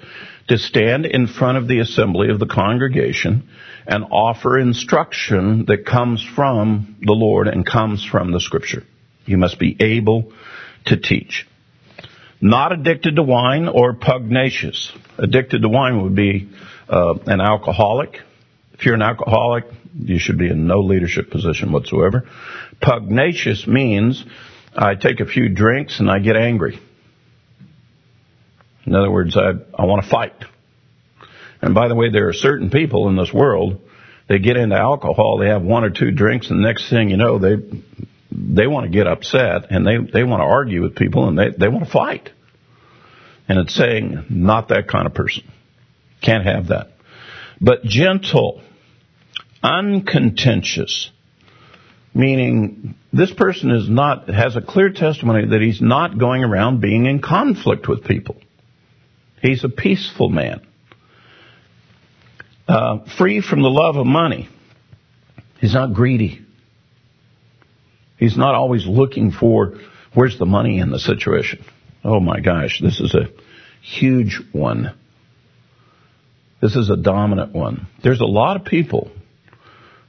[0.50, 3.50] to stand in front of the assembly of the congregation
[3.88, 8.84] and offer instruction that comes from the Lord and comes from the scripture.
[9.26, 10.34] You must be able
[10.86, 11.48] to teach
[12.42, 14.92] not addicted to wine or pugnacious.
[15.18, 16.50] Addicted to wine would be
[16.90, 18.20] uh, an alcoholic.
[18.74, 19.66] If you're an alcoholic,
[19.98, 22.28] you should be in no leadership position whatsoever.
[22.82, 24.24] Pugnacious means
[24.76, 26.80] I take a few drinks and I get angry.
[28.86, 30.34] In other words, I, I want to fight.
[31.62, 33.80] And by the way, there are certain people in this world,
[34.28, 37.18] they get into alcohol, they have one or two drinks, and the next thing you
[37.18, 37.58] know, they
[38.32, 41.50] they want to get upset and they, they want to argue with people and they,
[41.58, 42.30] they want to fight.
[43.48, 45.44] And it's saying, not that kind of person.
[46.22, 46.92] Can't have that.
[47.60, 48.62] But gentle,
[49.62, 51.12] uncontentious,
[52.14, 57.06] meaning this person is not, has a clear testimony that he's not going around being
[57.06, 58.38] in conflict with people.
[59.42, 60.66] He's a peaceful man.
[62.68, 64.48] Uh, free from the love of money.
[65.60, 66.46] He's not greedy.
[68.22, 69.80] He's not always looking for
[70.14, 71.66] where's the money in the situation.
[72.04, 73.30] Oh my gosh, this is a
[73.82, 74.96] huge one.
[76.62, 77.88] This is a dominant one.
[78.04, 79.10] There's a lot of people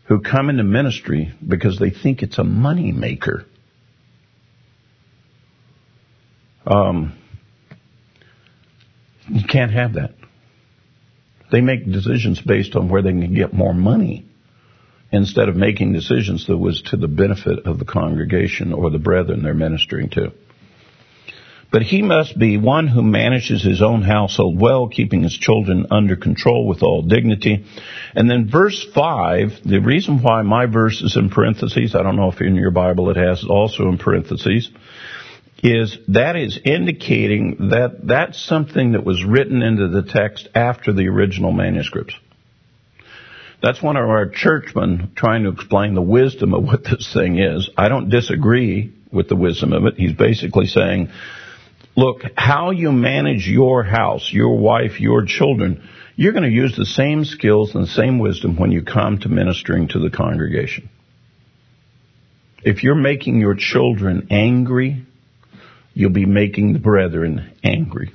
[0.05, 3.47] who come into ministry because they think it's a money maker.
[6.67, 7.19] Um,
[9.27, 10.13] you can't have that.
[11.51, 14.27] They make decisions based on where they can get more money
[15.13, 19.43] instead of making decisions that was to the benefit of the congregation or the brethren
[19.43, 20.33] they're ministering to.
[21.71, 26.17] But he must be one who manages his own household well, keeping his children under
[26.17, 27.65] control with all dignity.
[28.15, 32.31] And then verse 5, the reason why my verse is in parentheses, I don't know
[32.31, 34.71] if in your Bible it has also in parentheses,
[35.63, 41.09] is that is indicating that that's something that was written into the text after the
[41.09, 42.15] original manuscripts.
[43.63, 47.71] That's one of our churchmen trying to explain the wisdom of what this thing is.
[47.77, 49.95] I don't disagree with the wisdom of it.
[49.97, 51.11] He's basically saying,
[51.97, 56.85] look, how you manage your house, your wife, your children, you're going to use the
[56.85, 60.91] same skills and the same wisdom when you come to ministering to the congregation.
[62.65, 65.07] If you're making your children angry,
[65.95, 68.11] you'll be making the brethren angry.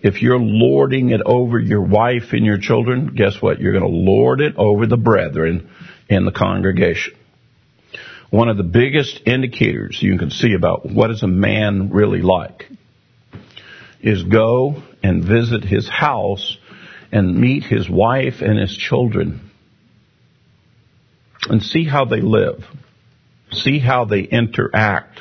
[0.00, 3.60] If you're lording it over your wife and your children, guess what?
[3.60, 5.70] You're going to lord it over the brethren
[6.08, 7.14] in the congregation.
[8.30, 12.68] One of the biggest indicators you can see about what is a man really like
[14.00, 16.58] is go and visit his house
[17.12, 19.50] and meet his wife and his children
[21.48, 22.64] and see how they live.
[23.52, 25.20] See how they interact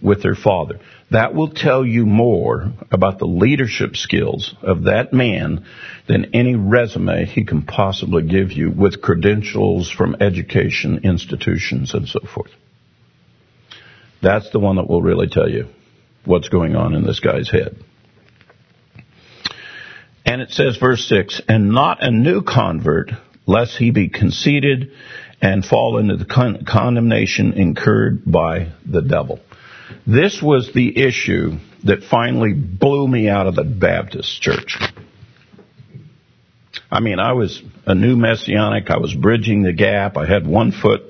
[0.00, 0.80] with their father.
[1.10, 5.64] That will tell you more about the leadership skills of that man
[6.08, 12.20] than any resume he can possibly give you with credentials from education institutions and so
[12.20, 12.50] forth.
[14.20, 15.68] That's the one that will really tell you
[16.24, 17.76] what's going on in this guy's head.
[20.24, 23.12] And it says, verse 6, and not a new convert,
[23.46, 24.90] lest he be conceited
[25.40, 29.38] and fall into the con- condemnation incurred by the devil.
[30.06, 34.78] This was the issue that finally blew me out of the Baptist church.
[36.90, 38.90] I mean, I was a new messianic.
[38.90, 40.16] I was bridging the gap.
[40.16, 41.02] I had one foot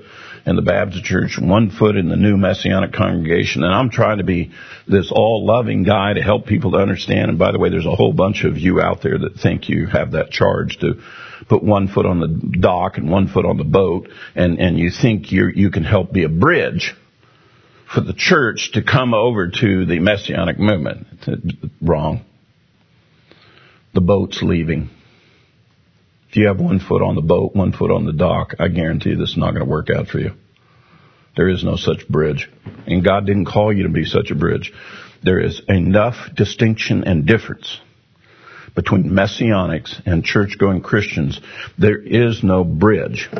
[0.46, 4.24] in the Baptist church, one foot in the new messianic congregation, and I'm trying to
[4.24, 4.52] be
[4.86, 7.30] this all loving guy to help people to understand.
[7.30, 9.86] And by the way, there's a whole bunch of you out there that think you
[9.86, 11.02] have that charge to
[11.48, 14.90] put one foot on the dock and one foot on the boat, and, and you
[14.90, 16.94] think you you can help be a bridge
[17.92, 21.06] for the church to come over to the messianic movement.
[21.80, 22.24] Wrong.
[23.94, 24.90] The boat's leaving.
[26.28, 29.10] If you have one foot on the boat, one foot on the dock, I guarantee
[29.10, 30.32] you this is not going to work out for you.
[31.36, 32.50] There is no such bridge.
[32.86, 34.72] And God didn't call you to be such a bridge.
[35.22, 37.78] There is enough distinction and difference
[38.74, 41.40] between messianics and church going Christians.
[41.78, 43.30] There is no bridge.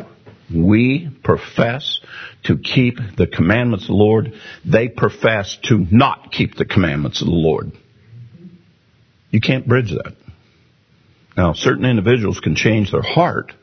[0.53, 1.99] We profess
[2.47, 4.33] to keep the commandments of the Lord.
[4.65, 7.71] They profess to not keep the commandments of the Lord.
[9.29, 10.15] You can't bridge that.
[11.35, 13.53] Now, certain individuals can change their heart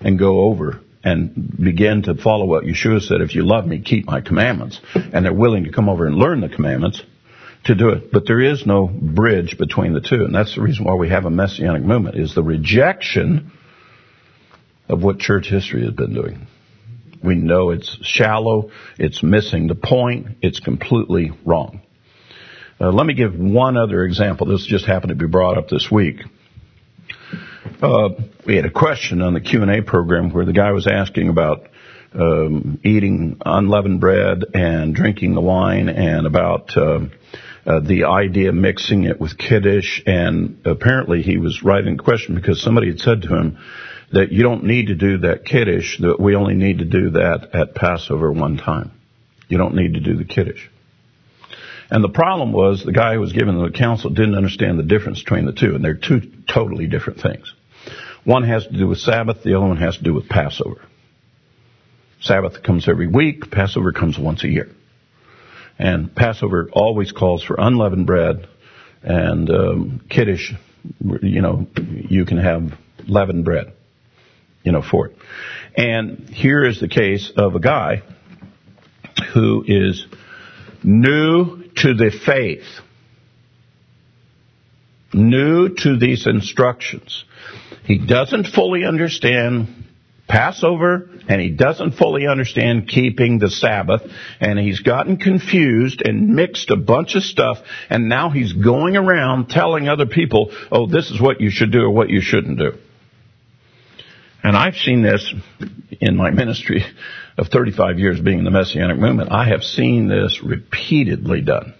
[0.00, 4.06] and go over and begin to follow what Yeshua said, if you love me, keep
[4.06, 4.80] my commandments.
[4.94, 7.00] And they're willing to come over and learn the commandments
[7.64, 8.12] to do it.
[8.12, 10.24] But there is no bridge between the two.
[10.24, 13.52] And that's the reason why we have a messianic movement, is the rejection
[14.88, 16.48] of what church history has been doing.
[17.26, 21.82] We know it's shallow, it's missing the point, it's completely wrong.
[22.80, 24.46] Uh, let me give one other example.
[24.46, 26.20] This just happened to be brought up this week.
[27.82, 28.10] Uh,
[28.46, 31.68] we had a question on the Q&A program where the guy was asking about
[32.14, 37.00] um, eating unleavened bread and drinking the wine and about uh,
[37.66, 42.36] uh, the idea of mixing it with kiddush and apparently he was writing a question
[42.36, 43.58] because somebody had said to him
[44.12, 47.50] that you don't need to do that kiddush that we only need to do that
[47.54, 48.92] at Passover one time
[49.48, 50.68] you don't need to do the kiddush
[51.90, 55.22] and the problem was the guy who was giving the counsel didn't understand the difference
[55.22, 57.52] between the two and they're two totally different things
[58.26, 60.80] one has to do with Sabbath, the other one has to do with Passover.
[62.20, 64.68] Sabbath comes every week, Passover comes once a year.
[65.78, 68.48] And Passover always calls for unleavened bread
[69.02, 70.52] and um, kiddush,
[71.22, 72.76] you know, you can have
[73.06, 73.74] leavened bread,
[74.66, 75.16] you know, for it.
[75.76, 78.02] And here is the case of a guy
[79.32, 80.04] who is
[80.82, 82.64] new to the faith,
[85.14, 87.24] new to these instructions.
[87.84, 89.84] He doesn't fully understand
[90.28, 94.02] Passover and he doesn't fully understand keeping the Sabbath
[94.40, 99.48] and he's gotten confused and mixed a bunch of stuff and now he's going around
[99.48, 102.72] telling other people, oh, this is what you should do or what you shouldn't do.
[104.46, 105.34] And I've seen this
[106.00, 106.84] in my ministry
[107.36, 109.32] of 35 years being in the Messianic movement.
[109.32, 111.74] I have seen this repeatedly done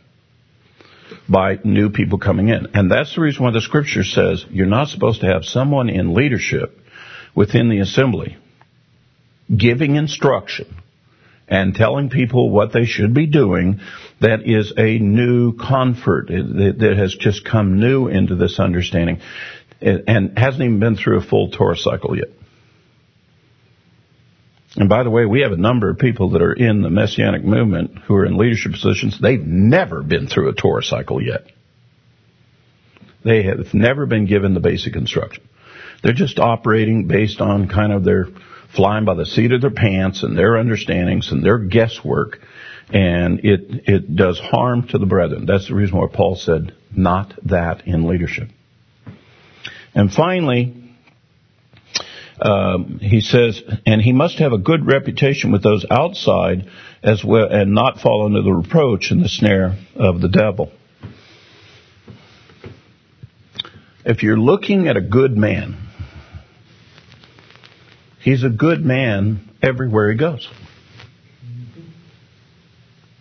[1.28, 2.66] by new people coming in.
[2.74, 6.12] And that's the reason why the scripture says you're not supposed to have someone in
[6.12, 6.76] leadership
[7.36, 8.36] within the assembly
[9.56, 10.66] giving instruction
[11.46, 13.78] and telling people what they should be doing
[14.20, 19.20] that is a new convert that has just come new into this understanding
[19.80, 22.30] and hasn't even been through a full Torah cycle yet.
[24.76, 27.42] And by the way, we have a number of people that are in the Messianic
[27.42, 29.18] movement who are in leadership positions.
[29.20, 31.46] They've never been through a Torah cycle yet.
[33.24, 35.42] They have never been given the basic instruction.
[36.02, 38.28] They're just operating based on kind of their
[38.74, 42.38] flying by the seat of their pants and their understandings and their guesswork.
[42.90, 45.46] And it, it does harm to the brethren.
[45.46, 48.48] That's the reason why Paul said, not that in leadership.
[49.94, 50.85] And finally,
[52.40, 56.68] um, he says, and he must have a good reputation with those outside
[57.02, 60.70] as well, and not fall under the reproach and the snare of the devil.
[64.04, 65.76] If you're looking at a good man,
[68.20, 70.48] he's a good man everywhere he goes.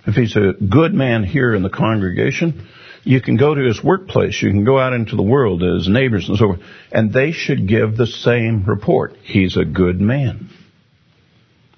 [0.06, 2.68] If he's a good man here in the congregation,
[3.06, 5.88] you can go to his workplace, you can go out into the world to his
[5.88, 6.60] neighbors and so forth,
[6.92, 9.16] and they should give the same report.
[9.24, 10.50] He's a good man.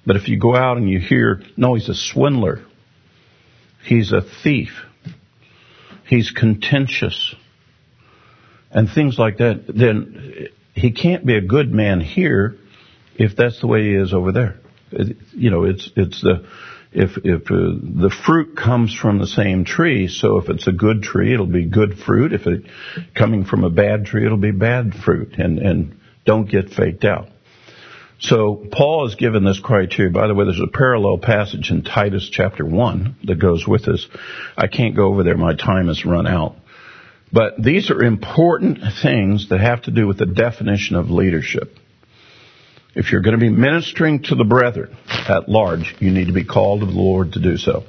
[0.06, 2.64] But if you go out and you hear, no, he's a swindler,
[3.84, 4.70] he's a thief,
[6.06, 7.34] he's contentious,
[8.70, 12.56] and things like that, then he can't be a good man here
[13.16, 14.56] if that's the way he is over there.
[14.92, 16.46] It, you know, it's it's the
[16.92, 21.02] if if uh, the fruit comes from the same tree, so if it's a good
[21.02, 22.32] tree, it'll be good fruit.
[22.32, 22.64] If it
[23.14, 27.28] coming from a bad tree, it'll be bad fruit, and and don't get faked out.
[28.20, 30.10] So Paul has given this criteria.
[30.10, 34.06] By the way, there's a parallel passage in Titus chapter one that goes with this.
[34.56, 36.56] I can't go over there; my time has run out.
[37.30, 41.76] But these are important things that have to do with the definition of leadership.
[42.98, 44.96] If you're going to be ministering to the brethren
[45.28, 47.84] at large, you need to be called of the Lord to do so.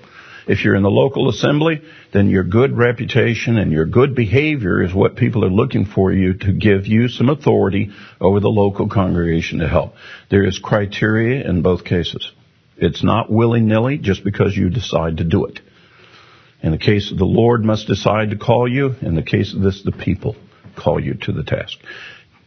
[0.48, 1.82] If you're in the local assembly,
[2.14, 6.36] then your good reputation and your good behavior is what people are looking for you
[6.36, 7.90] to give you some authority
[8.22, 9.96] over the local congregation to help.
[10.30, 12.32] There is criteria in both cases.
[12.78, 15.60] It's not willy-nilly just because you decide to do it.
[16.62, 18.94] In the case of the Lord must decide to call you.
[19.02, 20.36] In the case of this, the people
[20.76, 21.80] call you to the task.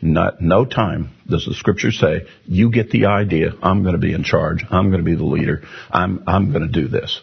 [0.04, 4.12] Not, no time does the scripture say, you get the idea, I'm going to be
[4.12, 5.62] in charge, I'm going to be the leader,
[5.92, 7.20] I'm, I'm going to do this.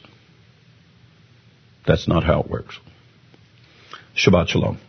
[1.86, 2.80] That's not how it works.
[4.16, 4.80] Shabbat Shalom.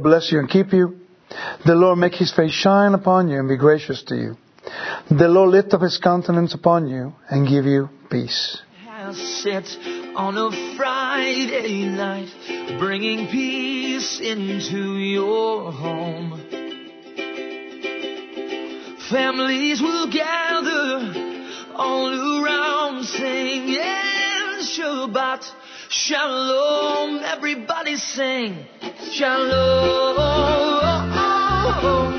[0.00, 0.98] Lord bless you and keep you.
[1.66, 4.36] The Lord make his face shine upon you and be gracious to you.
[5.10, 8.62] The Lord lift up his countenance upon you and give you peace.
[9.12, 9.66] Sit
[10.16, 12.30] on a Friday night,
[12.78, 16.40] bringing peace into your home.
[19.10, 21.12] Families will gather
[21.74, 23.80] all around singing
[24.62, 25.44] Shabbat
[25.90, 27.20] Shalom.
[27.22, 28.64] Everybody sing
[29.20, 31.10] Shalom.
[31.82, 32.09] Shalom.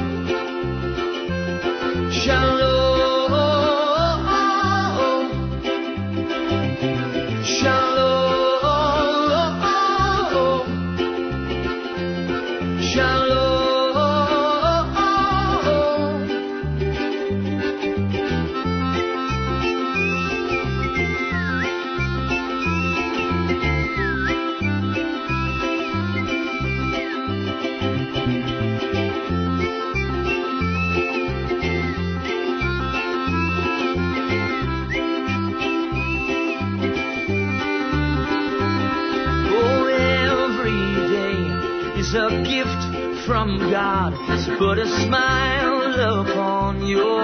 [43.60, 47.21] God has put a smile upon your